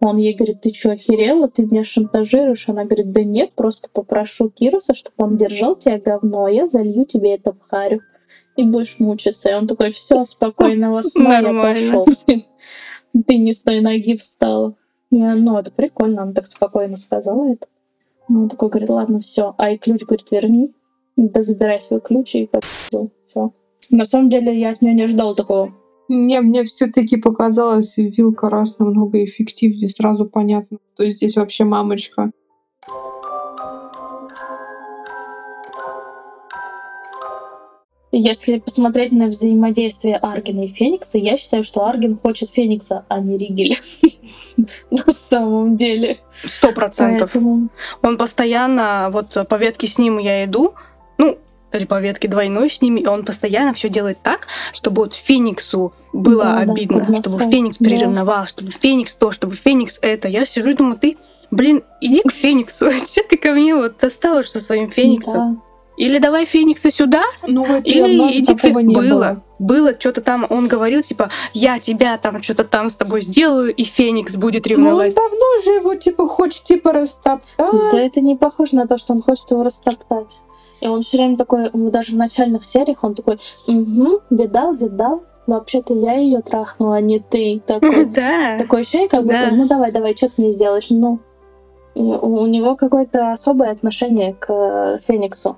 Он 0.02 0.18
ей 0.18 0.34
говорит, 0.34 0.60
ты 0.60 0.74
что, 0.74 0.92
охерела? 0.92 1.48
Ты 1.48 1.66
меня 1.66 1.86
шантажируешь? 1.86 2.68
Она 2.68 2.84
говорит, 2.84 3.14
да 3.14 3.24
нет, 3.24 3.54
просто 3.56 3.88
попрошу 3.94 4.50
Кироса, 4.50 4.94
чтобы 4.94 5.16
он 5.26 5.38
держал 5.38 5.78
тебя 5.78 5.98
говно, 5.98 6.46
а 6.46 6.52
я 6.52 6.68
залью 6.68 7.06
тебе 7.06 7.36
это 7.36 7.54
в 7.54 7.62
харю. 7.62 8.02
И 8.58 8.64
будешь 8.64 9.00
мучиться. 9.00 9.52
И 9.52 9.54
он 9.54 9.68
такой, 9.68 9.92
все, 9.92 10.26
спокойного 10.26 11.02
сна, 11.04 11.40
я 11.40 11.54
пошел. 11.54 12.06
Ты 13.26 13.38
не 13.38 13.54
с 13.54 13.64
той 13.64 13.80
ноги 13.80 14.18
встала. 14.18 14.74
Я, 15.12 15.36
ну, 15.36 15.58
это 15.58 15.72
прикольно, 15.72 16.24
она 16.24 16.34
так 16.34 16.46
спокойно 16.46 16.98
сказала 16.98 17.54
это. 17.54 17.68
Он 18.30 18.50
такой 18.50 18.70
говорит, 18.70 18.90
ладно, 18.90 19.20
все. 19.20 19.54
А 19.58 19.72
и 19.72 19.78
ключ, 19.78 20.04
говорит, 20.04 20.32
верни. 20.32 20.74
Да 21.16 21.42
забирай 21.42 21.80
свой 21.80 22.02
ключ 22.02 22.36
и 22.36 22.48
попил. 22.48 23.12
Все. 23.28 23.52
На 23.92 24.06
самом 24.06 24.30
деле 24.30 24.58
я 24.58 24.72
от 24.72 24.82
нее 24.82 24.94
не 24.94 25.04
ожидала 25.04 25.36
такого. 25.36 25.74
Не, 26.10 26.42
мне 26.42 26.64
все-таки 26.64 27.18
показалось, 27.18 27.98
вилка 27.98 28.50
раз 28.50 28.78
намного 28.78 29.24
эффективнее, 29.24 29.88
сразу 29.88 30.26
понятно. 30.26 30.78
То 30.96 31.04
есть 31.04 31.18
здесь 31.18 31.36
вообще 31.38 31.64
мамочка. 31.64 32.32
Если 38.16 38.60
посмотреть 38.60 39.12
на 39.12 39.26
взаимодействие 39.26 40.18
Аргена 40.18 40.66
и 40.66 40.68
Феникса, 40.68 41.18
я 41.18 41.36
считаю, 41.36 41.64
что 41.64 41.84
Арген 41.84 42.16
хочет 42.16 42.48
Феникса, 42.48 43.06
а 43.08 43.20
не 43.20 43.40
Ригеля. 43.40 43.76
На 44.92 45.12
самом 45.12 45.76
деле. 45.76 46.20
Сто 46.46 46.72
процентов. 46.74 47.36
Он 47.36 48.18
постоянно, 48.20 49.10
вот 49.12 49.36
по 49.50 49.56
ветке 49.56 49.88
с 49.88 49.98
ним 49.98 50.20
я 50.20 50.46
иду, 50.46 50.76
ну, 51.18 51.40
или 51.72 51.86
по 51.86 52.00
ветке 52.00 52.28
двойной 52.28 52.70
с 52.70 52.84
ними, 52.84 53.00
и 53.00 53.08
он 53.08 53.26
постоянно 53.26 53.74
все 53.74 53.90
делает 53.90 54.20
так, 54.22 54.48
чтобы 54.74 55.02
вот 55.02 55.16
Фениксу 55.16 55.92
было 56.14 56.44
Да, 56.44 56.58
обидно, 56.60 57.06
чтобы 57.20 57.50
Феникс 57.50 57.78
да. 57.80 57.86
переревновал, 57.86 58.46
чтобы 58.46 58.72
Феникс 58.74 59.16
то, 59.16 59.32
чтобы 59.32 59.56
Феникс 59.56 59.98
это. 60.04 60.28
Я 60.28 60.46
сижу 60.46 60.70
и 60.70 60.76
думаю, 60.76 61.00
ты, 61.00 61.18
блин, 61.50 61.82
иди 62.00 62.22
к 62.22 62.32
Фениксу, 62.32 62.92
че 63.12 63.24
ты 63.24 63.38
ко 63.38 63.54
мне 63.54 63.74
вот 63.74 63.98
достала 64.00 64.44
со 64.44 64.60
своим 64.60 64.92
Фениксом? 64.92 65.56
да. 65.56 65.73
Или 65.96 66.18
давай 66.18 66.46
Феникса 66.46 66.90
сюда, 66.92 67.22
Ну, 67.46 67.64
в 67.64 67.72
этой 67.72 67.88
или 67.92 68.40
иди 68.40 68.56
к 68.56 68.64
не 68.64 68.94
было. 68.96 69.02
было. 69.02 69.44
Было 69.60 69.94
что-то 69.94 70.22
там, 70.22 70.46
он 70.50 70.68
говорил, 70.68 71.02
типа, 71.04 71.30
я 71.54 71.80
тебя 71.80 72.18
там 72.18 72.42
что-то 72.42 72.64
там 72.64 72.90
с 72.90 72.96
тобой 72.96 73.22
сделаю, 73.22 73.74
и 73.74 73.84
Феникс 73.84 74.36
будет 74.36 74.66
Ну, 74.66 74.74
он 74.74 74.78
ревновать. 74.78 75.14
давно 75.16 75.62
же 75.64 75.70
его, 75.72 75.96
типа, 75.96 76.28
хочет, 76.28 76.64
типа, 76.64 76.94
растоптать. 76.94 77.92
Да 77.92 78.00
это 78.00 78.22
не 78.22 78.36
похоже 78.36 78.76
на 78.76 78.88
то, 78.88 78.98
что 78.98 79.14
он 79.14 79.22
хочет 79.22 79.50
его 79.52 79.64
растоптать. 79.64 80.40
И 80.82 80.88
он 80.88 81.02
все 81.02 81.18
время 81.18 81.38
такой, 81.38 81.70
даже 81.74 82.14
в 82.14 82.18
начальных 82.18 82.66
сериях 82.66 83.04
он 83.04 83.14
такой, 83.16 83.40
угу, 83.68 84.20
видал, 84.32 84.74
видал. 84.74 85.24
Вообще-то 85.46 85.94
я 85.94 86.14
ее 86.16 86.42
трахнула, 86.42 86.96
а 86.98 87.02
не 87.02 87.20
ты. 87.20 87.62
Такой, 87.66 88.06
Да. 88.14 88.58
такое 88.58 88.82
ощущение, 88.82 89.10
как 89.10 89.24
будто, 89.24 89.42
Да. 89.50 89.56
ну 89.56 89.68
давай, 89.68 89.92
давай, 89.92 90.16
что 90.16 90.28
ты 90.28 90.42
мне 90.42 90.52
сделаешь? 90.52 90.88
Ну, 90.90 91.20
у 91.96 92.46
него 92.48 92.76
какое-то 92.76 93.32
особое 93.34 93.72
отношение 93.72 94.34
к 94.34 94.48
э, 94.52 94.98
Фениксу. 95.08 95.58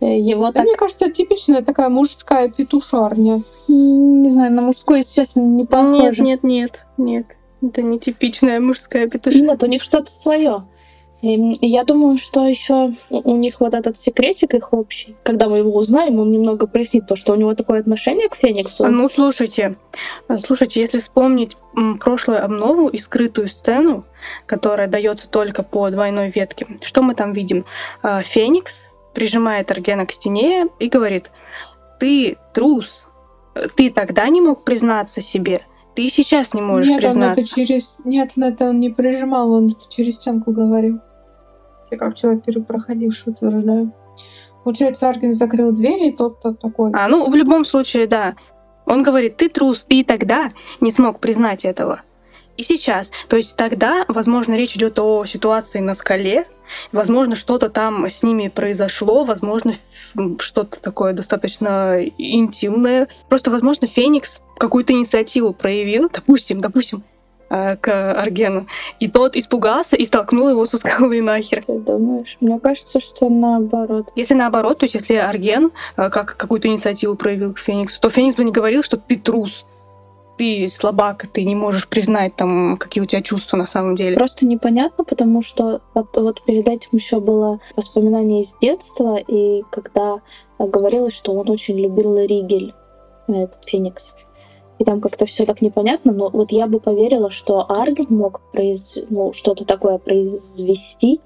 Его 0.00 0.46
Да, 0.46 0.52
так, 0.52 0.64
мне 0.64 0.74
кажется, 0.74 1.10
типичная 1.10 1.62
такая 1.62 1.88
мужская 1.88 2.48
петушарня. 2.48 3.40
не 3.68 4.30
знаю, 4.30 4.52
на 4.52 4.62
мужской, 4.62 4.98
если 4.98 5.22
честно, 5.22 5.40
не 5.40 5.62
Нет, 5.62 5.70
похоже. 5.70 6.22
нет, 6.22 6.42
нет, 6.42 6.72
нет. 6.98 7.26
Это 7.62 7.82
не 7.82 7.98
типичная 7.98 8.60
мужская 8.60 9.08
петушка. 9.08 9.40
Нет, 9.40 9.62
у 9.62 9.66
них 9.66 9.82
что-то 9.82 10.10
свое. 10.10 10.64
И 11.22 11.66
я 11.66 11.84
думаю, 11.84 12.18
что 12.18 12.46
еще 12.46 12.90
у 13.10 13.36
них 13.36 13.58
вот 13.60 13.72
этот 13.74 13.96
секретик 13.96 14.54
их 14.54 14.72
общий. 14.72 15.16
Когда 15.22 15.48
мы 15.48 15.58
его 15.58 15.74
узнаем, 15.74 16.20
он 16.20 16.30
немного 16.30 16.66
прояснит 16.66 17.06
то, 17.06 17.16
что 17.16 17.32
у 17.32 17.36
него 17.36 17.54
такое 17.54 17.80
отношение 17.80 18.28
к 18.28 18.36
Фениксу. 18.36 18.86
Ну, 18.86 19.08
слушайте, 19.08 19.76
слушайте, 20.36 20.82
если 20.82 20.98
вспомнить 20.98 21.56
прошлую 22.00 22.44
обнову 22.44 22.88
и 22.88 22.98
скрытую 22.98 23.48
сцену, 23.48 24.04
которая 24.44 24.88
дается 24.88 25.28
только 25.28 25.62
по 25.62 25.90
двойной 25.90 26.30
ветке, 26.30 26.66
что 26.82 27.02
мы 27.02 27.14
там 27.14 27.32
видим? 27.32 27.64
А, 28.02 28.22
Феникс 28.22 28.90
прижимает 29.16 29.70
Аргена 29.70 30.04
к 30.04 30.12
стене 30.12 30.68
и 30.78 30.88
говорит, 30.88 31.30
ты 31.98 32.36
трус, 32.52 33.08
ты 33.74 33.90
тогда 33.90 34.28
не 34.28 34.42
мог 34.42 34.62
признаться 34.62 35.22
себе, 35.22 35.62
ты 35.94 36.10
сейчас 36.10 36.52
не 36.52 36.60
можешь 36.60 36.90
Нет, 36.90 37.00
признаться. 37.00 37.40
Он 37.40 37.46
это 37.46 37.54
через... 37.54 37.98
Нет, 38.04 38.32
он 38.36 38.44
это 38.44 38.68
он 38.68 38.78
не 38.78 38.90
прижимал, 38.90 39.52
он 39.52 39.68
это 39.68 39.88
через 39.88 40.16
стенку 40.16 40.52
говорил. 40.52 41.00
Я 41.90 41.96
как 41.96 42.14
человек, 42.14 42.44
перепроходивший, 42.44 43.32
утверждаю. 43.32 43.94
Получается, 44.64 45.08
Арген 45.08 45.32
закрыл 45.32 45.72
дверь, 45.72 46.02
и 46.08 46.12
тот-то 46.12 46.52
такой. 46.52 46.90
А, 46.92 47.08
ну, 47.08 47.30
в 47.30 47.34
любом 47.34 47.64
случае, 47.64 48.06
да. 48.06 48.34
Он 48.84 49.02
говорит, 49.02 49.38
ты 49.38 49.48
трус, 49.48 49.86
ты 49.86 50.04
тогда 50.04 50.52
не 50.82 50.90
смог 50.90 51.20
признать 51.20 51.64
этого. 51.64 52.02
И 52.56 52.62
сейчас. 52.62 53.10
То 53.28 53.36
есть 53.36 53.56
тогда, 53.56 54.04
возможно, 54.08 54.56
речь 54.56 54.76
идет 54.76 54.98
о 54.98 55.24
ситуации 55.26 55.80
на 55.80 55.94
скале, 55.94 56.46
возможно, 56.92 57.36
что-то 57.36 57.68
там 57.68 58.06
с 58.06 58.22
ними 58.22 58.48
произошло, 58.48 59.24
возможно, 59.24 59.76
что-то 60.38 60.80
такое 60.80 61.12
достаточно 61.12 62.02
интимное. 62.18 63.08
Просто, 63.28 63.50
возможно, 63.50 63.86
Феникс 63.86 64.40
какую-то 64.58 64.92
инициативу 64.92 65.52
проявил, 65.52 66.08
допустим, 66.12 66.60
допустим, 66.60 67.02
э, 67.50 67.76
к 67.76 68.12
Аргену. 68.14 68.66
И 69.00 69.08
тот 69.08 69.36
испугался 69.36 69.96
и 69.96 70.04
столкнул 70.04 70.48
его 70.48 70.64
со 70.64 70.78
скалы 70.78 71.20
нахер. 71.20 71.62
Ты 71.64 71.78
думаешь? 71.78 72.38
Мне 72.40 72.58
кажется, 72.58 73.00
что 73.00 73.28
наоборот. 73.28 74.10
Если 74.16 74.34
наоборот, 74.34 74.78
то 74.78 74.84
есть 74.84 74.94
если 74.94 75.14
Арген 75.14 75.72
э, 75.96 76.08
как 76.10 76.36
какую-то 76.36 76.68
инициативу 76.68 77.16
проявил 77.16 77.52
к 77.52 77.58
Фениксу, 77.58 78.00
то 78.00 78.08
Феникс 78.08 78.36
бы 78.36 78.44
не 78.44 78.52
говорил, 78.52 78.82
что 78.82 78.96
ты 78.96 79.16
трус 79.16 79.66
ты 80.36 80.68
слабак, 80.68 81.26
ты 81.32 81.44
не 81.44 81.54
можешь 81.54 81.88
признать 81.88 82.36
там, 82.36 82.76
какие 82.76 83.02
у 83.02 83.06
тебя 83.06 83.22
чувства 83.22 83.56
на 83.56 83.66
самом 83.66 83.94
деле. 83.96 84.16
Просто 84.16 84.46
непонятно, 84.46 85.04
потому 85.04 85.42
что 85.42 85.80
вот, 85.94 86.16
вот 86.16 86.44
перед 86.44 86.68
этим 86.68 86.90
еще 86.92 87.20
было 87.20 87.60
воспоминание 87.74 88.42
из 88.42 88.56
детства, 88.60 89.16
и 89.16 89.62
когда 89.70 90.20
говорилось, 90.58 91.14
что 91.14 91.32
он 91.32 91.50
очень 91.50 91.78
любил 91.78 92.16
Ригель, 92.18 92.74
этот 93.28 93.64
Феникс. 93.64 94.16
И 94.78 94.84
там 94.84 95.00
как-то 95.00 95.24
все 95.24 95.46
так 95.46 95.62
непонятно, 95.62 96.12
но 96.12 96.28
вот 96.28 96.52
я 96.52 96.66
бы 96.66 96.80
поверила, 96.80 97.30
что 97.30 97.64
Арген 97.70 98.08
мог 98.10 98.42
произ... 98.52 98.98
ну, 99.08 99.32
что-то 99.32 99.64
такое 99.64 99.98
произвести 99.98 101.20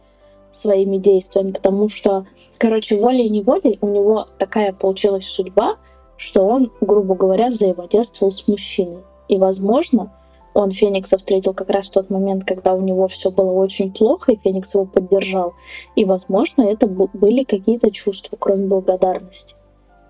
своими 0.51 0.99
действиями, 0.99 1.53
потому 1.53 1.89
что, 1.89 2.27
короче, 2.59 3.01
волей-неволей 3.01 3.79
у 3.81 3.89
него 3.89 4.29
такая 4.39 4.73
получилась 4.73 5.27
судьба, 5.27 5.77
что 6.21 6.47
он, 6.47 6.71
грубо 6.83 7.15
говоря, 7.15 7.49
взаимодействовал 7.49 8.31
с 8.31 8.47
мужчиной. 8.47 9.03
И, 9.29 9.39
возможно, 9.39 10.13
он 10.53 10.71
Феникса 10.71 11.17
встретил 11.17 11.55
как 11.55 11.71
раз 11.71 11.87
в 11.87 11.93
тот 11.93 12.11
момент, 12.11 12.45
когда 12.45 12.75
у 12.75 12.83
него 12.83 13.09
все 13.09 13.31
было 13.31 13.53
очень 13.53 13.91
плохо, 13.91 14.33
и 14.33 14.37
Феникс 14.37 14.75
его 14.75 14.85
поддержал. 14.85 15.55
И, 15.97 16.05
возможно, 16.05 16.61
это 16.61 16.87
были 16.87 17.43
какие-то 17.45 17.91
чувства, 17.91 18.37
кроме 18.39 18.67
благодарности. 18.67 19.57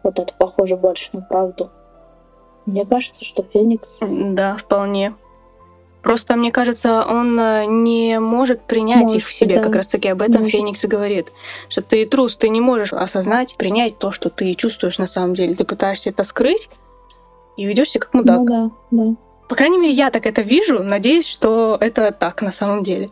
Вот 0.03 0.19
это 0.19 0.35
похоже 0.37 0.77
больше 0.77 1.11
на 1.13 1.21
правду. 1.21 1.71
Мне 2.67 2.85
кажется, 2.85 3.25
что 3.25 3.45
Феникс... 3.45 4.03
Да, 4.03 4.57
вполне. 4.57 5.15
Просто, 6.03 6.37
мне 6.37 6.51
кажется, 6.51 7.05
он 7.07 7.39
э, 7.39 7.67
не 7.67 8.19
может 8.21 8.63
принять 8.63 9.03
может, 9.03 9.17
их 9.19 9.27
в 9.29 9.33
себе. 9.33 9.57
Да. 9.57 9.65
Как 9.65 9.77
раз 9.77 9.87
таки 9.87 10.09
об 10.09 10.23
этом 10.23 10.43
может. 10.43 10.57
Феникс 10.57 10.85
и 10.85 10.87
говорит. 10.87 11.33
Что 11.69 11.83
ты 11.83 12.07
трус, 12.07 12.37
ты 12.37 12.49
не 12.49 12.61
можешь 12.61 12.93
осознать, 12.93 13.57
принять 13.57 13.99
то, 13.99 14.11
что 14.11 14.31
ты 14.31 14.55
чувствуешь 14.55 14.99
на 14.99 15.07
самом 15.07 15.35
деле. 15.35 15.55
Ты 15.55 15.65
пытаешься 15.65 16.11
это 16.11 16.25
скрыть 16.25 16.71
и 17.57 17.67
ведешься 17.67 17.99
как 17.99 18.15
мудак. 18.15 18.39
Ну 18.39 18.47
да, 18.47 18.71
да. 18.91 19.15
По 19.49 19.57
крайней 19.57 19.79
мере, 19.79 19.93
я 19.93 20.11
так 20.11 20.27
это 20.27 20.43
вижу. 20.43 20.83
Надеюсь, 20.83 21.27
что 21.27 21.77
это 21.79 22.13
так 22.13 22.41
на 22.41 22.53
самом 22.53 22.83
деле. 22.83 23.11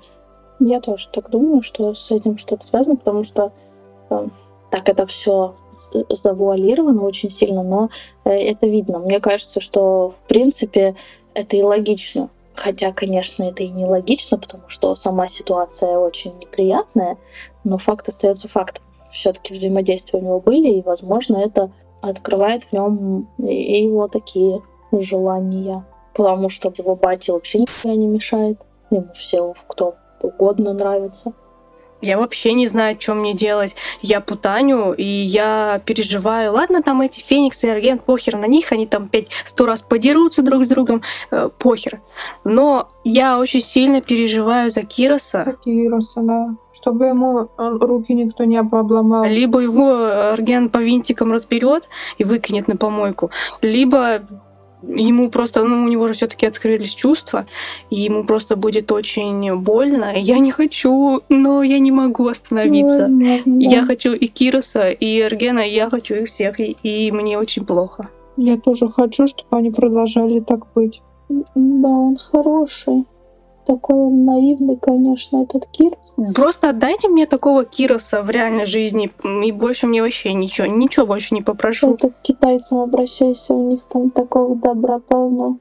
Я 0.61 0.81
тоже 0.81 1.09
так 1.12 1.31
думаю, 1.31 1.62
что 1.62 1.92
с 1.94 2.11
этим 2.11 2.38
что-то 2.38 2.64
связано, 2.64 2.96
потому 2.96 3.22
что 3.22 3.53
э, 4.11 4.29
так 4.70 4.88
это 4.88 5.07
все 5.07 5.57
завуалировано 5.70 7.03
очень 7.03 7.31
сильно, 7.31 7.62
но 7.62 7.90
э, 8.24 8.31
это 8.31 8.66
видно. 8.66 8.98
Мне 8.98 9.20
кажется, 9.20 9.61
что 9.61 10.11
в 10.11 10.27
принципе 10.27 10.96
это 11.35 11.57
и 11.57 11.62
логично. 11.62 12.31
Хотя, 12.59 12.92
конечно, 12.92 13.44
это 13.44 13.62
и 13.62 13.68
нелогично, 13.68 14.37
потому 14.37 14.68
что 14.68 14.97
сама 14.97 15.29
ситуация 15.29 15.97
очень 15.97 16.37
неприятная, 16.40 17.16
но 17.62 17.79
факт 17.79 18.09
остается 18.09 18.49
фактом. 18.49 18.83
Все-таки 19.12 19.55
взаимодействия 19.55 20.18
у 20.18 20.25
него 20.25 20.40
были, 20.40 20.71
и, 20.71 20.83
возможно, 20.83 21.37
это 21.37 21.71
открывает 22.01 22.64
в 22.64 22.73
нем 22.73 23.29
и 23.38 23.85
его 23.85 24.09
такие 24.09 24.61
желания. 24.90 25.87
Потому 26.14 26.49
что 26.49 26.73
его 26.77 26.97
бате 26.97 27.31
вообще 27.31 27.61
нихуя 27.61 27.94
не 27.94 28.09
мешает. 28.09 28.61
Ему 28.90 29.12
все, 29.14 29.55
кто 29.68 29.94
угодно 30.21 30.73
нравится. 30.73 31.35
Я 32.01 32.19
вообще 32.19 32.53
не 32.53 32.67
знаю, 32.67 32.97
что 33.01 33.14
мне 33.14 33.35
делать. 33.35 33.75
Я 34.03 34.21
путаню, 34.21 34.93
и 34.93 35.05
я 35.05 35.81
переживаю. 35.85 36.53
Ладно, 36.53 36.83
там 36.83 37.01
эти 37.01 37.25
Фениксы 37.25 37.67
и 37.67 37.71
Арген, 37.71 37.99
похер 37.99 38.37
на 38.37 38.47
них, 38.47 38.71
они 38.71 38.87
там 38.87 39.09
пять 39.09 39.29
сто 39.45 39.67
раз 39.67 39.83
подерутся 39.83 40.43
друг 40.43 40.64
с 40.64 40.69
другом, 40.69 41.03
э, 41.31 41.51
похер. 41.59 42.01
Но 42.45 42.88
я 43.03 43.38
очень 43.38 43.61
сильно 43.61 44.01
переживаю 44.01 44.71
за 44.71 44.83
Кироса. 44.83 45.43
За 45.45 45.53
Кироса, 45.53 46.21
да. 46.21 46.55
Чтобы 46.73 47.07
ему 47.07 47.49
руки 47.57 48.14
никто 48.14 48.45
не 48.45 48.59
обломал. 48.59 49.25
Либо 49.25 49.59
его 49.59 50.05
Арген 50.33 50.69
по 50.69 50.79
винтикам 50.79 51.33
разберет 51.33 51.88
и 52.19 52.25
выкинет 52.25 52.69
на 52.69 52.77
помойку, 52.77 53.33
либо 53.61 54.23
ему 54.83 55.31
просто, 55.31 55.64
ну, 55.64 55.85
у 55.85 55.88
него 55.88 56.09
же 56.09 56.14
все-таки 56.14 56.47
открылись 56.47 56.95
чувства, 56.95 57.47
и 57.91 57.97
ему 57.97 58.25
просто 58.25 58.57
будет 58.57 58.93
очень 58.93 59.57
больно. 59.57 60.12
Я 60.17 60.38
не 60.38 60.53
хочу, 60.53 61.23
но 61.29 61.62
я 61.62 61.79
не 61.79 61.91
могу 61.91 62.29
остановиться. 62.29 62.99
Возможно, 62.99 63.59
да. 63.59 63.67
Я 63.71 63.85
хочу 63.85 64.12
и 64.12 64.27
Кироса, 64.27 64.91
и 64.91 65.21
Эргена, 65.21 65.61
и 65.61 65.75
я 65.75 65.91
хочу 65.91 66.14
их 66.14 66.29
всех, 66.29 66.61
и, 66.61 66.77
и 66.83 67.11
мне 67.12 67.38
очень 67.38 67.64
плохо. 67.64 68.09
Я 68.37 68.57
тоже 68.57 68.88
хочу, 68.88 69.27
чтобы 69.27 69.57
они 69.57 69.71
продолжали 69.71 70.41
так 70.41 70.73
быть. 70.75 71.03
Да, 71.29 71.88
он 71.88 72.17
хороший 72.17 73.05
такой 73.68 73.96
он 73.96 74.24
наивный, 74.24 74.76
конечно, 74.76 75.42
этот 75.42 75.66
Кирос. 75.66 76.14
Просто 76.35 76.70
отдайте 76.70 77.09
мне 77.09 77.26
такого 77.26 77.64
Кироса 77.64 78.22
в 78.22 78.31
реальной 78.31 78.64
жизни, 78.64 79.12
и 79.44 79.52
больше 79.52 79.87
мне 79.87 80.00
вообще 80.00 80.33
ничего, 80.33 80.66
ничего 80.66 81.04
больше 81.04 81.35
не 81.35 81.42
попрошу. 81.42 81.94
Это 81.94 82.09
к 82.09 82.22
китайцам 82.22 82.78
обращайся, 82.78 83.52
у 83.52 83.70
них 83.70 83.81
там 83.92 84.11
такого 84.11 84.57
добра 84.57 84.98
полно. 85.00 85.59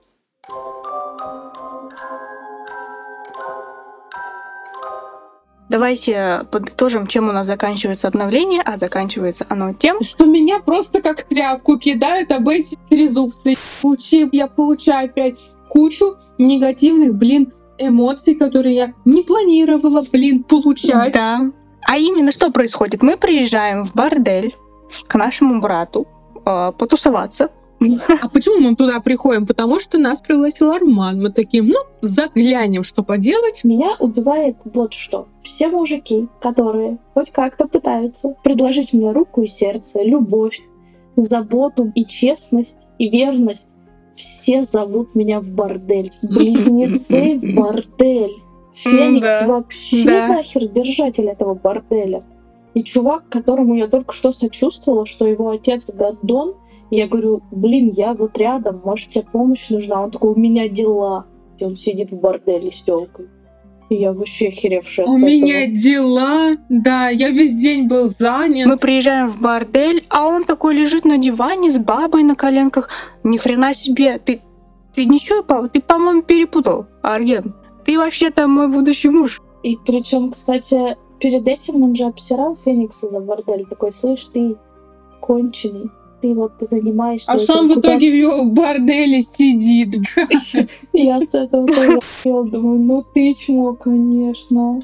Давайте 5.70 6.46
подытожим, 6.50 7.08
чем 7.08 7.28
у 7.28 7.34
нас 7.34 7.46
заканчивается 7.46 8.08
обновление, 8.08 8.62
а 8.62 8.78
заканчивается 8.78 9.46
оно 9.50 9.74
тем, 9.74 10.02
что 10.02 10.24
меня 10.24 10.60
просто 10.60 11.02
как 11.02 11.24
тряпку 11.24 11.78
кидают 11.78 12.32
об 12.32 12.48
эти 12.48 12.80
трезубцы. 12.90 13.56
Я 14.32 14.48
получаю 14.48 15.10
опять 15.10 15.36
кучу 15.68 16.16
негативных, 16.38 17.16
блин, 17.16 17.52
эмоций, 17.80 18.36
которые 18.36 18.76
я 18.76 18.94
не 19.06 19.24
планировала, 19.24 20.04
блин, 20.12 20.44
получать. 20.44 21.14
Да. 21.14 21.52
А 21.86 21.98
именно 21.98 22.32
что 22.32 22.52
происходит? 22.52 23.02
Мы 23.02 23.18
приезжаем 23.18 23.88
в 23.88 23.94
бордель 23.94 24.56
к 25.08 25.16
нашему 25.16 25.62
брату 25.62 26.08
э, 26.46 26.72
потусоваться. 26.78 27.50
А 28.22 28.28
почему 28.30 28.60
мы 28.60 28.76
туда 28.76 29.00
приходим? 29.00 29.46
Потому 29.46 29.80
что 29.80 30.00
нас 30.00 30.20
пригласил 30.20 30.72
Арман. 30.72 31.22
Мы 31.22 31.32
таким, 31.32 31.68
ну, 31.68 31.80
заглянем, 32.02 32.84
что 32.84 33.04
поделать. 33.04 33.64
Меня 33.64 33.96
убивает 34.00 34.58
вот 34.66 34.94
что. 34.94 35.28
Все 35.44 35.68
мужики, 35.68 36.28
которые 36.42 36.98
хоть 37.14 37.32
как-то 37.32 37.68
пытаются 37.68 38.36
предложить 38.44 38.94
мне 38.94 39.12
руку 39.12 39.44
и 39.44 39.48
сердце, 39.48 40.02
любовь, 40.04 40.62
заботу 41.16 41.92
и 41.94 42.06
честность 42.06 42.88
и 42.98 43.10
верность, 43.10 43.77
все 44.18 44.64
зовут 44.64 45.16
меня 45.16 45.40
в 45.40 45.50
бордель. 45.52 46.12
Близнецы 46.30 47.36
в 47.36 47.56
бордель. 47.56 48.36
Феникс 48.74 49.26
да. 49.26 49.48
вообще 49.48 50.04
да. 50.04 50.28
нахер 50.28 50.68
держатель 50.68 51.28
этого 51.30 51.56
борделя. 51.56 52.22
И 52.74 52.84
чувак, 52.84 53.30
которому 53.30 53.76
я 53.76 53.88
только 53.88 54.14
что 54.14 54.32
сочувствовала, 54.32 55.06
что 55.06 55.26
его 55.26 55.50
отец 55.50 55.96
Гаддон, 55.96 56.56
я 56.92 57.08
говорю, 57.08 57.42
блин, 57.52 57.90
я 57.92 58.14
вот 58.14 58.38
рядом, 58.38 58.82
может 58.84 59.10
тебе 59.10 59.26
помощь 59.32 59.70
нужна? 59.70 60.04
Он 60.04 60.12
такой, 60.12 60.32
у 60.34 60.40
меня 60.40 60.70
дела. 60.70 61.26
И 61.58 61.64
он 61.64 61.76
сидит 61.76 62.12
в 62.12 62.20
борделе 62.20 62.72
с 62.72 62.82
телкой. 62.82 63.30
Я 63.90 64.12
вообще 64.12 64.50
охеревшая 64.50 65.06
У 65.06 65.18
меня 65.18 65.64
этого. 65.64 65.76
дела, 65.76 66.58
да, 66.68 67.10
я 67.10 67.30
весь 67.30 67.56
день 67.56 67.88
был 67.88 68.08
занят. 68.08 68.68
Мы 68.68 68.78
приезжаем 68.78 69.30
в 69.30 69.40
бордель, 69.40 70.06
а 70.10 70.26
он 70.26 70.44
такой 70.44 70.76
лежит 70.76 71.06
на 71.06 71.18
диване 71.18 71.72
с 71.72 71.78
бабой 71.78 72.24
на 72.24 72.36
коленках. 72.36 72.90
Ни 73.24 73.38
хрена 73.38 73.74
себе, 73.74 74.20
ты, 74.20 74.42
ты 74.94 75.06
ничего, 75.06 75.68
ты, 75.68 75.80
по-моему, 75.80 76.22
перепутал, 76.22 76.88
Арген. 77.02 77.56
Ты 77.86 77.98
вообще-то 77.98 78.48
мой 78.48 78.68
будущий 78.68 79.10
муж. 79.10 79.42
И 79.64 79.78
причем, 79.86 80.32
кстати, 80.32 80.98
перед 81.22 81.48
этим 81.48 81.82
он 81.82 81.96
же 81.96 82.04
обсирал 82.04 82.56
Феникса 82.56 83.08
за 83.08 83.22
бордель. 83.22 83.66
Такой, 83.70 83.94
слышь, 83.94 84.28
ты 84.28 84.58
конченый. 85.22 85.90
Ты 86.22 86.34
вот 86.34 86.54
занимаешься 86.60 87.32
А 87.32 87.40
сам 87.40 87.68
в 87.68 87.76
куда 87.76 87.90
итоге 87.90 88.12
в 88.12 88.16
его 88.16 88.46
борделе 88.46 89.22
сидит. 89.22 90.04
Я 90.94 91.22
с 91.22 91.36
этого 91.36 91.68
думаю, 92.46 92.80
ну 92.80 93.06
ты 93.14 93.34
чмо, 93.36 93.74
конечно. 93.74 94.82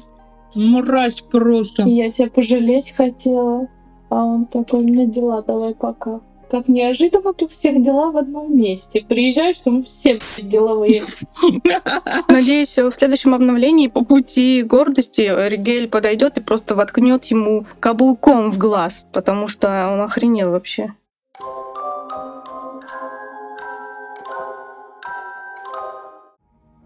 Мразь 0.54 1.20
просто. 1.22 1.82
Я 1.82 2.10
тебя 2.10 2.30
пожалеть 2.30 2.92
хотела. 2.92 3.68
А 4.10 4.24
он 4.24 4.46
такой, 4.46 4.80
у 4.80 4.84
меня 4.84 5.06
дела, 5.06 5.42
давай 5.42 5.74
пока. 5.74 6.20
Как 6.48 6.68
неожиданно 6.68 7.32
у 7.40 7.46
всех 7.48 7.82
дела 7.82 8.12
в 8.12 8.16
одном 8.16 8.56
месте. 8.56 9.04
Приезжаешь, 9.08 9.58
там 9.60 9.82
все 9.82 10.20
деловые. 10.38 11.02
Надеюсь, 12.28 12.76
в 12.76 12.92
следующем 12.92 13.34
обновлении 13.34 13.88
по 13.88 14.04
пути 14.04 14.62
гордости 14.62 15.22
Ригель 15.48 15.88
подойдет 15.88 16.36
и 16.38 16.40
просто 16.40 16.76
воткнет 16.76 17.24
ему 17.24 17.66
каблуком 17.80 18.52
в 18.52 18.58
глаз, 18.58 19.06
потому 19.12 19.48
что 19.48 19.90
он 19.92 20.00
охренел 20.02 20.52
вообще. 20.52 20.94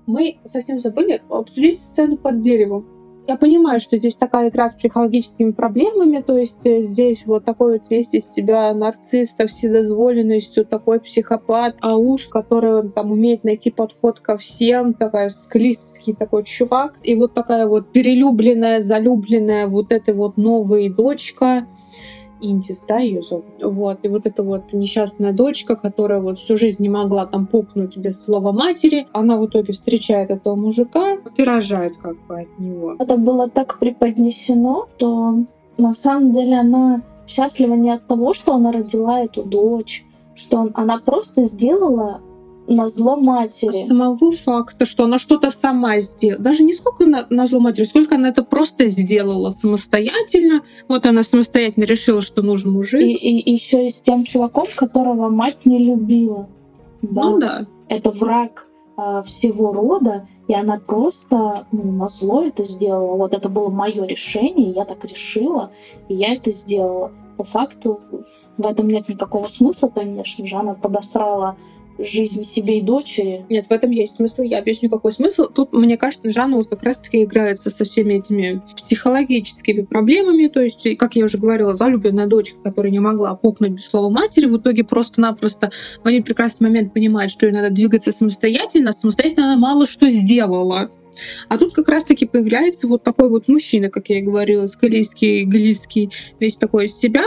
Мы 0.09 0.39
совсем 0.43 0.79
забыли 0.79 1.21
обсудить 1.29 1.81
сцену 1.81 2.17
под 2.17 2.39
деревом. 2.39 2.87
Я 3.29 3.37
понимаю, 3.37 3.79
что 3.79 3.99
здесь 3.99 4.17
такая 4.17 4.49
игра 4.49 4.71
с 4.71 4.75
психологическими 4.75 5.51
проблемами, 5.51 6.23
то 6.27 6.39
есть 6.39 6.65
э, 6.65 6.85
здесь 6.85 7.27
вот 7.27 7.45
такой 7.45 7.75
вот 7.75 7.91
весь 7.91 8.15
из 8.15 8.25
себя 8.33 8.73
нарцисс 8.73 9.37
со 9.37 9.47
вседозволенностью, 9.47 10.65
такой 10.65 10.99
психопат, 11.01 11.77
аус, 11.83 12.27
который 12.27 12.77
он 12.77 12.91
там 12.91 13.13
умеет 13.13 13.45
найти 13.45 13.71
подход 13.71 14.19
ко 14.21 14.39
всем, 14.39 14.95
такая 14.95 15.29
склизкий 15.29 16.15
такой 16.15 16.45
чувак. 16.45 16.95
И 17.03 17.15
вот 17.15 17.35
такая 17.35 17.67
вот 17.67 17.93
перелюбленная, 17.93 18.81
залюбленная 18.81 19.67
вот 19.67 19.93
эта 19.93 20.15
вот 20.15 20.39
новая 20.39 20.89
дочка, 20.89 21.67
Индис, 22.41 22.85
да, 22.89 22.99
ее 22.99 23.23
зовут. 23.23 23.45
Вот. 23.63 23.99
И 24.03 24.09
вот 24.09 24.27
эта 24.27 24.43
вот 24.43 24.73
несчастная 24.73 25.33
дочка, 25.33 25.77
которая 25.77 26.21
вот 26.21 26.39
всю 26.39 26.57
жизнь 26.57 26.83
не 26.83 26.89
могла 26.89 27.27
там 27.27 27.47
пукнуть 27.47 27.97
без 27.97 28.23
слова 28.23 28.53
матери, 28.53 29.07
она 29.13 29.37
в 29.37 29.47
итоге 29.47 29.73
встречает 29.73 30.31
этого 30.31 30.55
мужика 30.55 31.17
и 31.37 31.45
рожает 31.45 31.97
как 31.97 32.17
бы 32.27 32.41
от 32.41 32.59
него. 32.59 32.97
Это 32.99 33.17
было 33.17 33.49
так 33.49 33.79
преподнесено, 33.79 34.87
что 34.97 35.45
на 35.77 35.95
самом 35.95 36.33
деле 36.33 36.59
она 36.59 37.03
счастлива 37.27 37.75
не 37.75 37.91
от 37.91 38.07
того, 38.07 38.35
что 38.35 38.55
она 38.55 38.73
родила 38.73 39.21
эту 39.21 39.43
дочь, 39.43 40.05
что 40.35 40.59
он- 40.59 40.71
она 40.75 40.99
просто 40.99 41.45
сделала 41.45 42.21
на 42.69 42.89
зло 42.89 43.17
матери. 43.17 43.81
От 43.81 43.87
самого 43.87 44.31
факта, 44.33 44.85
что 44.85 45.05
она 45.05 45.19
что-то 45.19 45.51
сама 45.51 46.01
сделала. 46.01 46.43
Даже 46.43 46.63
не 46.63 46.75
сколько 46.75 47.07
на, 47.07 47.27
на 47.31 47.47
зло 47.47 47.61
матери, 47.61 47.85
сколько 47.85 48.17
она 48.17 48.29
это 48.29 48.45
просто 48.45 48.89
сделала 48.89 49.51
самостоятельно. 49.51 50.63
Вот 50.87 51.07
она 51.07 51.23
самостоятельно 51.23 51.85
решила, 51.85 52.21
что 52.21 52.43
нужен 52.43 52.73
мужик. 52.73 53.01
И, 53.01 53.13
и 53.13 53.53
еще 53.53 53.87
и 53.87 53.91
с 53.91 54.01
тем 54.01 54.25
чуваком, 54.25 54.67
которого 54.77 55.31
мать 55.31 55.65
не 55.65 55.79
любила. 55.79 56.49
Да. 57.03 57.23
Ну 57.23 57.39
да. 57.39 57.67
Это 57.89 58.11
враг 58.11 58.69
а, 58.97 59.23
всего 59.23 59.73
рода, 59.73 60.27
и 60.47 60.55
она 60.55 60.79
просто 60.79 61.67
ну, 61.73 61.93
на 61.93 62.09
зло 62.09 62.43
это 62.43 62.65
сделала. 62.65 63.17
Вот 63.17 63.33
это 63.33 63.49
было 63.49 63.71
мое 63.71 64.05
решение, 64.05 64.71
я 64.71 64.85
так 64.85 65.05
решила, 65.05 65.71
и 66.09 66.15
я 66.15 66.35
это 66.35 66.53
сделала. 66.53 67.13
По 67.39 67.45
факту 67.45 68.01
в 68.59 68.67
этом 68.67 68.89
нет 68.89 69.09
никакого 69.09 69.47
смысла, 69.47 69.89
конечно 69.89 70.45
же. 70.45 70.57
Она 70.57 70.75
подосрала 70.75 71.57
жизнь 71.99 72.45
себе 72.45 72.79
и 72.79 72.83
дочери. 72.83 73.45
Нет, 73.49 73.67
в 73.67 73.73
этом 73.73 73.91
есть 73.91 74.17
смысл. 74.17 74.43
Я 74.43 74.59
объясню, 74.59 74.89
какой 74.89 75.13
смысл. 75.13 75.45
Тут, 75.53 75.73
мне 75.73 75.97
кажется, 75.97 76.31
Жанна 76.31 76.57
вот 76.57 76.69
как 76.69 76.83
раз-таки 76.83 77.25
играется 77.25 77.71
со 77.71 77.85
всеми 77.85 78.15
этими 78.15 78.63
психологическими 78.77 79.83
проблемами. 79.83 80.47
То 80.47 80.61
есть, 80.61 80.87
как 80.97 81.17
я 81.17 81.25
уже 81.25 81.39
говорила, 81.39 81.75
залюбленная 81.75 82.27
дочка, 82.27 82.59
которая 82.63 82.93
не 82.93 83.01
могла 83.01 83.35
пукнуть 83.35 83.73
без 83.73 83.87
слова 83.87 84.11
матери, 84.11 84.47
в 84.47 84.57
итоге 84.57 84.85
просто-напросто 84.85 85.71
в 86.03 86.07
один 86.07 86.23
прекрасный 86.23 86.69
момент 86.69 86.95
понимает, 86.95 87.31
что 87.31 87.47
ей 87.47 87.53
надо 87.53 87.71
двигаться 87.71 88.13
самостоятельно. 88.13 88.93
Самостоятельно 88.93 89.53
она 89.53 89.61
мало 89.61 89.87
что 89.87 90.09
сделала. 90.09 90.91
А 91.49 91.59
тут 91.59 91.73
как 91.73 91.89
раз-таки 91.89 92.27
появляется 92.27 92.87
вот 92.89 93.03
такой 93.03 93.29
вот 93.29 93.49
мужчина, 93.49 93.91
как 93.91 94.09
я 94.09 94.19
и 94.19 94.23
говорила, 94.23 94.67
скалийский, 94.67 95.45
глийский, 95.45 96.11
весь 96.41 96.57
такой 96.57 96.87
из 96.87 96.97
себя. 96.97 97.25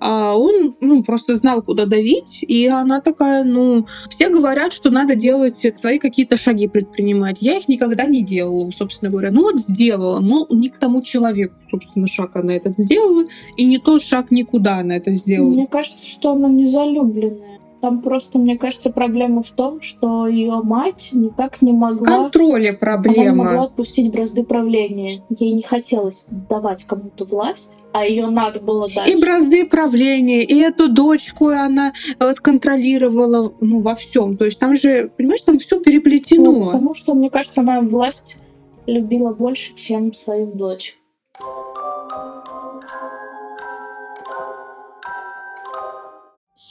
А 0.00 0.34
он, 0.36 0.76
ну, 0.80 1.02
просто 1.02 1.36
знал, 1.36 1.62
куда 1.62 1.86
давить, 1.86 2.38
и 2.42 2.66
она 2.66 3.00
такая, 3.00 3.44
ну, 3.44 3.86
все 4.10 4.28
говорят, 4.28 4.72
что 4.72 4.90
надо 4.90 5.14
делать 5.14 5.56
свои 5.76 5.98
какие-то 5.98 6.36
шаги 6.36 6.68
предпринимать. 6.68 7.42
Я 7.42 7.58
их 7.58 7.68
никогда 7.68 8.06
не 8.06 8.22
делала, 8.22 8.70
собственно 8.70 9.10
говоря. 9.10 9.30
Ну 9.30 9.42
вот 9.42 9.60
сделала, 9.60 10.20
но 10.20 10.46
не 10.50 10.68
к 10.68 10.78
тому 10.78 11.02
человеку, 11.02 11.54
собственно, 11.70 12.06
шаг 12.06 12.36
она 12.36 12.54
этот 12.56 12.76
сделала, 12.76 13.24
и 13.56 13.64
не 13.64 13.78
тот 13.78 14.02
шаг 14.02 14.30
никуда 14.30 14.78
она 14.78 14.96
это 14.96 15.12
сделала. 15.12 15.50
Мне 15.50 15.66
кажется, 15.66 16.06
что 16.06 16.32
она 16.32 16.48
не 16.48 16.66
залюбленная. 16.66 17.51
Там 17.82 18.00
просто, 18.00 18.38
мне 18.38 18.56
кажется, 18.56 18.90
проблема 18.90 19.42
в 19.42 19.50
том, 19.50 19.80
что 19.80 20.28
ее 20.28 20.60
мать 20.62 21.08
никак 21.12 21.62
не 21.62 21.72
В 21.72 21.74
могла 21.74 22.06
контроле 22.06 22.68
Она 22.68 22.70
не 22.70 22.76
проблема. 22.76 23.44
могла 23.44 23.64
отпустить 23.64 24.12
бразды 24.12 24.44
правления. 24.44 25.24
Ей 25.30 25.52
не 25.52 25.62
хотелось 25.62 26.26
давать 26.48 26.84
кому-то 26.84 27.24
власть, 27.24 27.78
а 27.92 28.06
ее 28.06 28.28
надо 28.28 28.60
было 28.60 28.88
дать. 28.88 29.08
И 29.10 29.20
бразды 29.20 29.66
правления, 29.66 30.44
и 30.44 30.54
эту 30.60 30.88
дочку 30.88 31.48
она 31.48 31.92
вот 32.20 32.38
контролировала 32.38 33.52
ну, 33.60 33.80
во 33.80 33.96
всем. 33.96 34.36
То 34.36 34.44
есть 34.44 34.60
там 34.60 34.76
же, 34.76 35.10
понимаешь, 35.16 35.42
там 35.42 35.58
все 35.58 35.78
Ну, 35.78 35.82
переплетено. 35.82 36.66
потому 36.66 36.94
что, 36.94 37.14
мне 37.14 37.30
кажется, 37.30 37.62
она 37.62 37.80
власть 37.80 38.38
любила 38.86 39.32
больше, 39.32 39.74
чем 39.74 40.12
свою 40.12 40.46
дочь. 40.46 40.98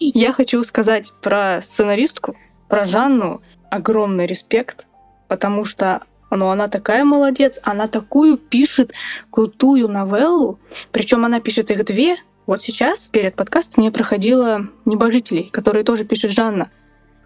Я 0.03 0.33
хочу 0.33 0.63
сказать 0.63 1.13
про 1.21 1.61
сценаристку, 1.61 2.35
про 2.67 2.85
Жанну 2.85 3.43
огромный 3.69 4.25
респект, 4.25 4.87
потому 5.27 5.63
что 5.63 6.01
ну, 6.31 6.49
она 6.49 6.67
такая 6.69 7.05
молодец, 7.05 7.59
она 7.61 7.87
такую 7.87 8.37
пишет 8.37 8.93
крутую 9.29 9.87
новеллу, 9.89 10.59
причем 10.91 11.23
она 11.23 11.39
пишет 11.39 11.69
их 11.69 11.85
две. 11.85 12.17
Вот 12.47 12.63
сейчас, 12.63 13.09
перед 13.09 13.35
подкастом, 13.35 13.83
я 13.83 13.91
проходила 13.91 14.67
«Небожителей», 14.85 15.49
которые 15.49 15.83
тоже 15.83 16.03
пишет 16.03 16.31
Жанна. 16.31 16.71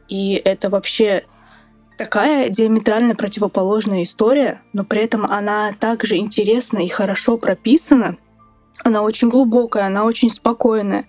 И 0.10 0.34
это 0.34 0.70
вообще 0.70 1.24
такая 1.98 2.50
диаметрально 2.50 3.16
противоположная 3.16 4.04
история, 4.04 4.62
но 4.74 4.84
при 4.84 5.00
этом 5.02 5.26
она 5.26 5.72
также 5.80 6.18
интересна 6.18 6.80
и 6.80 6.90
хорошо 6.90 7.38
прописана. 7.38 8.18
Она 8.84 9.02
очень 9.02 9.30
глубокая, 9.30 9.86
она 9.86 10.04
очень 10.04 10.30
спокойная. 10.30 11.06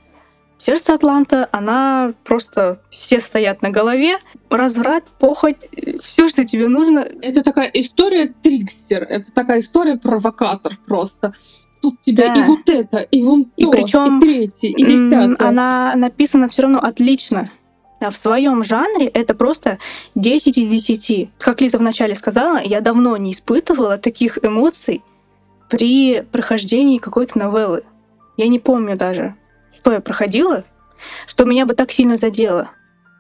Сердце 0.59 0.95
Атланта, 0.95 1.49
она 1.53 2.15
просто 2.25 2.81
все 2.91 3.21
стоят 3.21 3.61
на 3.63 3.71
голове. 3.71 4.17
Разврат, 4.49 5.05
похоть, 5.19 5.69
все, 6.03 6.29
что 6.29 6.45
тебе 6.45 6.69
нужно. 6.69 7.01
Это 7.21 7.43
такая 7.43 7.71
история 7.75 8.33
трикстер, 8.43 9.03
это 9.03 9.33
такая 9.35 9.61
история 9.61 9.97
провокатор 9.97 10.73
просто. 10.87 11.33
Тут 11.83 12.01
тебя 12.01 12.35
Да. 12.35 12.43
и 12.43 12.47
вот 12.47 12.69
это, 12.71 12.99
и 12.99 13.23
вон 13.23 13.53
И 13.57 13.65
то, 13.65 13.71
причем, 13.71 14.19
и 14.19 14.21
третий, 14.21 14.71
и 14.71 14.83
М, 14.83 14.89
десятое. 14.89 15.37
Она 15.47 15.93
написана 15.95 16.49
все 16.49 16.63
равно 16.63 16.79
отлично. 16.79 17.51
Да, 18.01 18.11
в 18.11 18.17
своем 18.17 18.65
жанре 18.65 19.07
это 19.09 19.35
просто 19.35 19.79
10 20.15 20.57
из 20.59 20.69
10. 20.69 21.31
Как 21.39 21.61
Лиза 21.61 21.79
вначале 21.79 22.15
сказала, 22.15 22.63
я 22.63 22.81
давно 22.81 23.17
не 23.19 23.33
испытывала 23.33 23.99
таких 23.99 24.39
эмоций 24.43 25.03
при 25.69 26.23
прохождении 26.23 26.99
какой-то 26.99 27.39
новеллы. 27.39 27.85
Я 28.37 28.49
не 28.49 28.59
помню 28.59 28.97
даже, 28.97 29.35
что 29.77 29.93
я 29.93 30.01
проходила, 30.01 30.65
что 31.27 31.45
меня 31.45 31.67
бы 31.67 31.75
так 31.75 31.93
сильно 31.93 32.17
задело. 32.17 32.71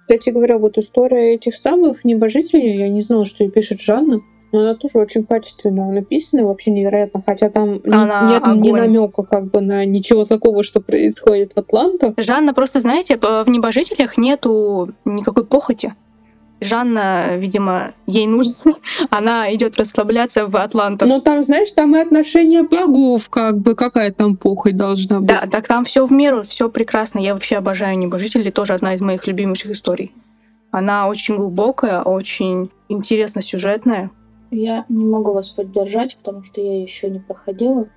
Кстати 0.00 0.30
говоря, 0.30 0.58
вот 0.58 0.78
история 0.78 1.34
этих 1.34 1.54
самых 1.54 2.04
небожителей, 2.04 2.76
я 2.76 2.88
не 2.88 3.02
знала, 3.02 3.24
что 3.24 3.44
ее 3.44 3.50
пишет 3.50 3.80
Жанна, 3.80 4.20
но 4.52 4.60
она 4.60 4.74
тоже 4.74 4.98
очень 4.98 5.24
качественно 5.24 5.90
написана, 5.90 6.44
вообще 6.44 6.70
невероятно, 6.70 7.20
хотя 7.24 7.50
там 7.50 7.80
Она 7.84 8.30
нет 8.30 8.42
ни 8.42 8.68
огонь. 8.68 8.80
намека 8.80 9.24
как 9.24 9.50
бы 9.50 9.60
на 9.60 9.84
ничего 9.84 10.24
такого, 10.24 10.62
что 10.62 10.80
происходит 10.80 11.52
в 11.54 11.58
Атлантах. 11.58 12.14
Жанна 12.16 12.54
просто, 12.54 12.80
знаете, 12.80 13.16
в 13.16 13.44
небожителях 13.48 14.16
нету 14.16 14.94
никакой 15.04 15.44
похоти. 15.44 15.94
Жанна, 16.60 17.36
видимо, 17.36 17.92
ей 18.06 18.26
нужно, 18.26 18.54
она 19.10 19.54
идет 19.54 19.76
расслабляться 19.76 20.46
в 20.46 20.56
Атлантах. 20.56 21.08
Но 21.08 21.20
там, 21.20 21.42
знаешь, 21.42 21.70
там 21.72 21.94
и 21.94 22.00
отношения 22.00 22.62
богов, 22.62 23.28
как 23.28 23.58
бы, 23.58 23.74
какая 23.74 24.10
там 24.10 24.36
похоть 24.36 24.76
должна 24.76 25.18
быть. 25.18 25.28
Да, 25.28 25.40
так 25.40 25.68
там 25.68 25.84
все 25.84 26.06
в 26.06 26.12
меру, 26.12 26.42
все 26.42 26.70
прекрасно. 26.70 27.18
Я 27.18 27.34
вообще 27.34 27.56
обожаю 27.56 27.98
небожители, 27.98 28.50
тоже 28.50 28.72
одна 28.72 28.94
из 28.94 29.00
моих 29.00 29.26
любимейших 29.26 29.72
историй. 29.72 30.12
Она 30.70 31.08
очень 31.08 31.36
глубокая, 31.36 32.02
очень 32.02 32.70
интересно 32.88 33.42
сюжетная. 33.42 34.10
Я 34.50 34.84
не 34.88 35.04
могу 35.04 35.32
вас 35.32 35.50
поддержать, 35.50 36.16
потому 36.16 36.42
что 36.42 36.60
я 36.60 36.80
еще 36.80 37.10
не 37.10 37.18
проходила. 37.18 37.88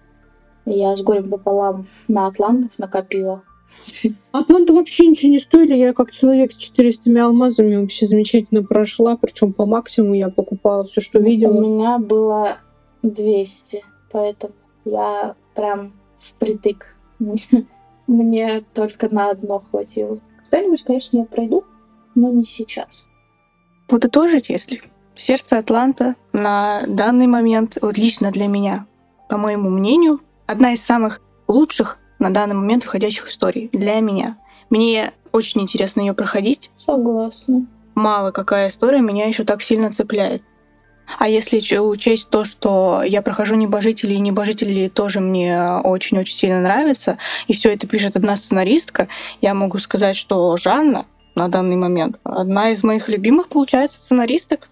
Я 0.65 0.95
с 0.95 1.01
горем 1.01 1.29
пополам 1.29 1.85
на 2.07 2.27
атлантов 2.27 2.77
накопила. 2.77 3.43
Атланта 4.31 4.73
вообще 4.73 5.07
ничего 5.07 5.31
не 5.31 5.39
стоили. 5.39 5.75
Я 5.75 5.93
как 5.93 6.11
человек 6.11 6.51
с 6.51 6.57
400 6.57 7.23
алмазами 7.23 7.75
вообще 7.75 8.07
замечательно 8.07 8.63
прошла. 8.63 9.15
Причем 9.17 9.53
по 9.53 9.65
максимуму 9.65 10.15
я 10.15 10.29
покупала 10.29 10.83
все, 10.83 11.01
что 11.01 11.19
У 11.19 11.23
видела. 11.23 11.59
меня 11.59 11.99
было 11.99 12.57
200, 13.03 13.83
поэтому 14.11 14.53
Я 14.85 15.35
прям 15.55 15.93
впритык. 16.17 16.95
Мне 18.07 18.61
только 18.73 19.13
на 19.13 19.29
одно 19.29 19.59
хватило. 19.59 20.19
Когда-нибудь, 20.49 20.83
конечно, 20.83 21.17
я 21.17 21.25
пройду, 21.25 21.63
но 22.15 22.31
не 22.31 22.43
сейчас. 22.43 23.07
Подытожить, 23.87 24.49
если 24.49 24.81
сердце 25.15 25.59
Атланта 25.59 26.15
на 26.33 26.85
данный 26.87 27.27
момент, 27.27 27.77
вот 27.81 27.97
лично 27.97 28.31
для 28.31 28.47
меня, 28.47 28.87
по 29.27 29.37
моему 29.37 29.69
мнению, 29.69 30.21
одна 30.47 30.73
из 30.73 30.81
самых 30.83 31.21
лучших 31.47 31.99
на 32.19 32.29
данный 32.29 32.55
момент 32.55 32.85
выходящих 32.85 33.27
историй 33.27 33.69
для 33.71 33.99
меня. 33.99 34.37
Мне 34.69 35.13
очень 35.31 35.61
интересно 35.61 36.01
ее 36.01 36.13
проходить. 36.13 36.69
Согласна. 36.71 37.65
Мало 37.95 38.31
какая 38.31 38.69
история 38.69 39.01
меня 39.01 39.25
еще 39.25 39.43
так 39.43 39.61
сильно 39.61 39.91
цепляет. 39.91 40.43
А 41.17 41.27
если 41.27 41.59
учесть 41.79 42.29
то, 42.29 42.45
что 42.45 43.01
я 43.03 43.21
прохожу 43.21 43.55
небожители, 43.55 44.13
и 44.13 44.19
небожители 44.19 44.89
тоже 44.89 45.19
мне 45.19 45.59
очень-очень 45.83 46.35
сильно 46.35 46.61
нравятся, 46.61 47.17
и 47.47 47.53
все 47.53 47.73
это 47.73 47.87
пишет 47.87 48.15
одна 48.15 48.35
сценаристка, 48.35 49.07
я 49.41 49.55
могу 49.55 49.79
сказать, 49.79 50.15
что 50.15 50.55
Жанна 50.57 51.07
на 51.33 51.47
данный 51.47 51.77
момент 51.77 52.19
одна 52.23 52.71
из 52.71 52.83
моих 52.83 53.09
любимых, 53.09 53.47
получается, 53.47 53.97
сценаристок. 53.97 54.69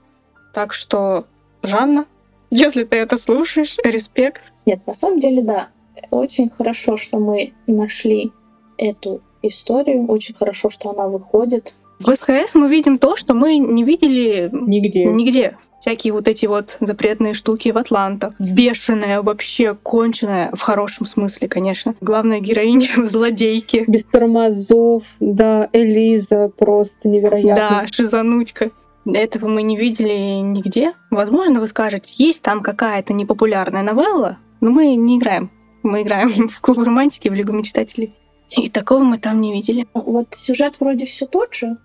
Так 0.53 0.73
что, 0.73 1.25
Жанна, 1.63 2.05
если 2.51 2.83
ты 2.83 2.97
это 2.97 3.17
слушаешь, 3.17 3.77
респект. 3.83 4.41
Нет, 4.65 4.85
на 4.85 4.93
самом 4.93 5.19
деле, 5.19 5.41
да. 5.41 5.69
Очень 6.11 6.49
хорошо, 6.49 6.97
что 6.97 7.19
мы 7.19 7.53
нашли 7.67 8.31
эту 8.77 9.21
историю. 9.41 10.07
Очень 10.07 10.35
хорошо, 10.35 10.69
что 10.69 10.89
она 10.89 11.07
выходит. 11.07 11.73
В 11.99 12.13
СХС 12.13 12.55
мы 12.55 12.69
видим 12.69 12.99
то, 12.99 13.15
что 13.15 13.33
мы 13.33 13.57
не 13.57 13.83
видели 13.83 14.49
Нигде. 14.51 15.05
нигде. 15.05 15.57
Всякие 15.79 16.11
вот 16.13 16.27
эти 16.27 16.45
вот 16.47 16.77
запретные 16.79 17.33
штуки 17.33 17.69
в 17.69 17.77
Атланта. 17.77 18.33
Бешеная, 18.39 19.21
вообще 19.21 19.75
конченая, 19.75 20.49
в 20.53 20.59
хорошем 20.59 21.05
смысле, 21.05 21.47
конечно. 21.47 21.95
Главная 22.01 22.39
героиня 22.39 22.89
злодейки. 23.05 23.83
Без 23.87 24.05
тормозов, 24.05 25.03
да, 25.19 25.69
Элиза 25.73 26.49
просто 26.55 27.09
невероятно. 27.09 27.55
Да, 27.55 27.85
шизанучка. 27.91 28.71
Этого 29.05 29.47
мы 29.47 29.63
не 29.63 29.77
видели 29.77 30.39
нигде. 30.41 30.93
Возможно, 31.11 31.61
вы 31.61 31.67
скажете, 31.67 32.11
есть 32.17 32.41
там 32.41 32.61
какая-то 32.61 33.13
непопулярная 33.13 33.83
новелла, 33.83 34.37
но 34.59 34.71
мы 34.71 34.95
не 34.95 35.17
играем. 35.17 35.49
Мы 35.88 36.03
играем 36.03 36.29
в 36.49 36.61
клуб 36.61 36.79
романтики, 36.79 37.29
в 37.29 37.33
Лигу 37.33 37.53
мечтателей. 37.53 38.13
И 38.49 38.69
такого 38.69 39.03
мы 39.03 39.17
там 39.17 39.41
не 39.41 39.53
видели. 39.53 39.88
Вот 39.93 40.33
сюжет 40.33 40.79
вроде 40.79 41.05
все 41.05 41.25
тот 41.25 41.53
же, 41.53 41.77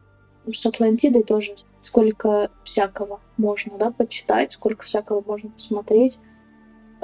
с 0.50 0.64
Атлантидой 0.66 1.22
тоже. 1.22 1.54
Сколько 1.80 2.50
всякого 2.62 3.20
можно, 3.36 3.76
да, 3.78 3.90
почитать, 3.90 4.52
сколько 4.52 4.84
всякого 4.84 5.22
можно 5.26 5.50
посмотреть. 5.50 6.20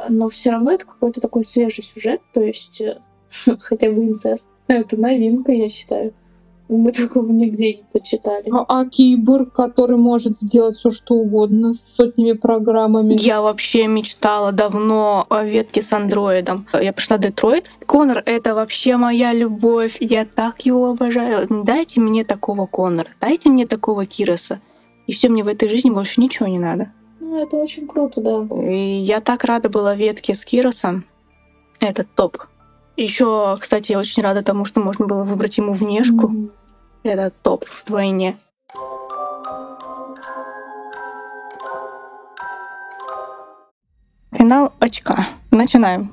Но 0.08 0.28
все 0.28 0.50
равно 0.50 0.70
это 0.72 0.86
какой-то 0.86 1.20
такой 1.20 1.42
свежий 1.42 1.82
сюжет, 1.82 2.20
то 2.32 2.40
есть 2.40 2.80
хотя 3.58 3.90
бы 3.90 4.04
инцест. 4.04 4.48
Это 4.68 4.96
новинка, 5.00 5.50
я 5.50 5.68
считаю. 5.68 6.14
Мы 6.68 6.92
такого 6.92 7.30
нигде 7.32 7.74
не 7.74 7.84
почитали. 7.92 8.50
А, 8.52 8.64
а 8.68 8.84
киборг, 8.84 9.52
который 9.52 9.96
может 9.96 10.36
сделать 10.38 10.76
все 10.76 10.90
что 10.90 11.14
угодно 11.14 11.72
с 11.72 11.80
сотнями 11.80 12.32
программами. 12.32 13.16
Я 13.18 13.40
вообще 13.40 13.86
мечтала 13.86 14.52
давно 14.52 15.26
о 15.30 15.44
ветке 15.44 15.80
с 15.80 15.92
андроидом. 15.92 16.66
Я 16.72 16.92
пришла 16.92 17.16
в 17.16 17.20
Детройт. 17.20 17.72
Конор— 17.86 18.22
это 18.26 18.54
вообще 18.54 18.96
моя 18.98 19.32
любовь. 19.32 19.96
Я 20.00 20.26
так 20.26 20.66
его 20.66 20.90
обожаю. 20.90 21.46
Дайте 21.64 22.00
мне 22.00 22.24
такого 22.24 22.66
Конора, 22.66 23.08
дайте 23.20 23.48
мне 23.50 23.66
такого 23.66 24.04
Кироса. 24.04 24.60
И 25.06 25.12
все 25.12 25.30
мне 25.30 25.42
в 25.42 25.48
этой 25.48 25.70
жизни 25.70 25.90
больше 25.90 26.20
ничего 26.20 26.48
не 26.48 26.58
надо. 26.58 26.92
Ну, 27.20 27.42
это 27.42 27.56
очень 27.56 27.86
круто, 27.86 28.20
да. 28.20 28.46
И 28.62 29.00
я 29.00 29.20
так 29.22 29.44
рада 29.44 29.70
была 29.70 29.94
ветке 29.94 30.34
с 30.34 30.44
Киросом. 30.44 31.04
Это 31.80 32.04
топ. 32.04 32.38
Еще, 32.98 33.56
кстати, 33.60 33.92
я 33.92 34.00
очень 34.00 34.24
рада 34.24 34.42
тому, 34.42 34.64
что 34.64 34.80
можно 34.80 35.06
было 35.06 35.22
выбрать 35.22 35.56
ему 35.56 35.72
внешку. 35.72 36.26
Мгм. 36.26 36.50
Это 37.04 37.30
топ 37.30 37.64
вдвойне. 37.84 38.36
Финал 44.36 44.72
очка. 44.80 45.28
Начинаем. 45.52 46.12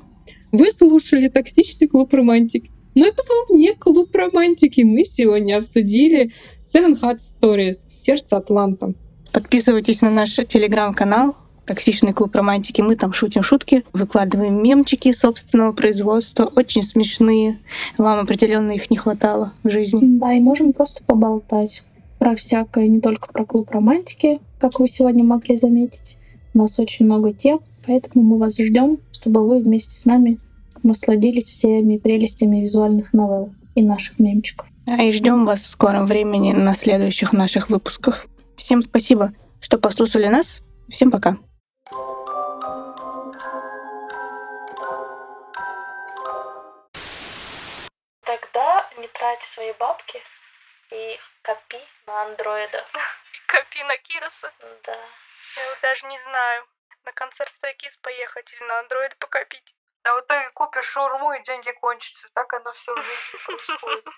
Вы 0.52 0.70
слушали 0.70 1.26
«Токсичный 1.26 1.88
клуб 1.88 2.14
романтики». 2.14 2.70
Но 2.94 3.04
это 3.04 3.24
был 3.24 3.56
не 3.56 3.74
клуб 3.74 4.14
романтики. 4.14 4.82
Мы 4.82 5.04
сегодня 5.04 5.58
обсудили 5.58 6.30
Seven 6.60 6.94
Heart 7.02 7.16
Stories, 7.16 7.90
Сердце 8.00 8.36
Атланта. 8.36 8.94
Подписывайтесь 9.32 10.02
на 10.02 10.10
наш 10.10 10.36
телеграм-канал 10.36 11.36
«Токсичный 11.66 12.12
клуб 12.12 12.34
романтики». 12.34 12.80
Мы 12.80 12.96
там 12.96 13.12
шутим 13.12 13.42
шутки, 13.42 13.84
выкладываем 13.92 14.62
мемчики 14.62 15.12
собственного 15.12 15.72
производства, 15.72 16.44
очень 16.44 16.82
смешные. 16.82 17.58
Вам 17.98 18.20
определенно 18.20 18.72
их 18.72 18.90
не 18.90 18.96
хватало 18.96 19.52
в 19.62 19.70
жизни. 19.70 20.18
Да, 20.18 20.32
и 20.32 20.40
можем 20.40 20.72
просто 20.72 21.04
поболтать 21.04 21.82
про 22.18 22.34
всякое, 22.34 22.88
не 22.88 23.00
только 23.00 23.28
про 23.32 23.44
клуб 23.44 23.70
романтики, 23.70 24.40
как 24.58 24.80
вы 24.80 24.88
сегодня 24.88 25.24
могли 25.24 25.56
заметить. 25.56 26.18
У 26.54 26.58
нас 26.58 26.78
очень 26.78 27.04
много 27.04 27.32
тем, 27.32 27.60
поэтому 27.86 28.24
мы 28.24 28.38
вас 28.38 28.56
ждем, 28.56 28.98
чтобы 29.12 29.46
вы 29.46 29.58
вместе 29.58 29.94
с 29.94 30.04
нами 30.06 30.38
насладились 30.82 31.44
всеми 31.44 31.98
прелестями 31.98 32.60
визуальных 32.60 33.12
новелл 33.12 33.52
и 33.74 33.82
наших 33.82 34.18
мемчиков. 34.18 34.66
А 34.86 35.02
и 35.02 35.12
ждем 35.12 35.44
вас 35.44 35.60
в 35.60 35.68
скором 35.68 36.06
времени 36.06 36.52
на 36.52 36.74
следующих 36.74 37.32
наших 37.32 37.68
выпусках. 37.68 38.26
Всем 38.56 38.82
спасибо, 38.82 39.32
что 39.60 39.78
послушали 39.78 40.28
нас. 40.28 40.62
Всем 40.88 41.10
пока. 41.10 41.38
Не 48.96 49.08
трать 49.08 49.42
свои 49.42 49.72
бабки 49.72 50.22
и 50.90 51.20
копи 51.42 51.80
на 52.06 52.22
андроида. 52.22 52.86
Копи 53.46 53.82
на 53.84 53.96
Кироса. 53.98 54.52
Да. 54.82 55.08
Я 55.56 55.76
даже 55.82 56.06
не 56.06 56.18
знаю. 56.18 56.66
На 57.04 57.12
концерт 57.12 57.52
Стайкис 57.52 57.96
поехать 57.98 58.52
или 58.52 58.64
на 58.64 58.80
андроид 58.80 59.16
покопить. 59.18 59.74
А 60.02 60.14
в 60.14 60.20
итоге 60.20 60.50
купишь 60.50 60.86
шаурму 60.86 61.32
и 61.32 61.42
деньги 61.42 61.70
кончатся. 61.72 62.28
Так 62.34 62.52
оно 62.52 62.72
все 62.72 62.94
в 62.94 63.02
жизни 63.02 63.38
происходит. 63.46 64.08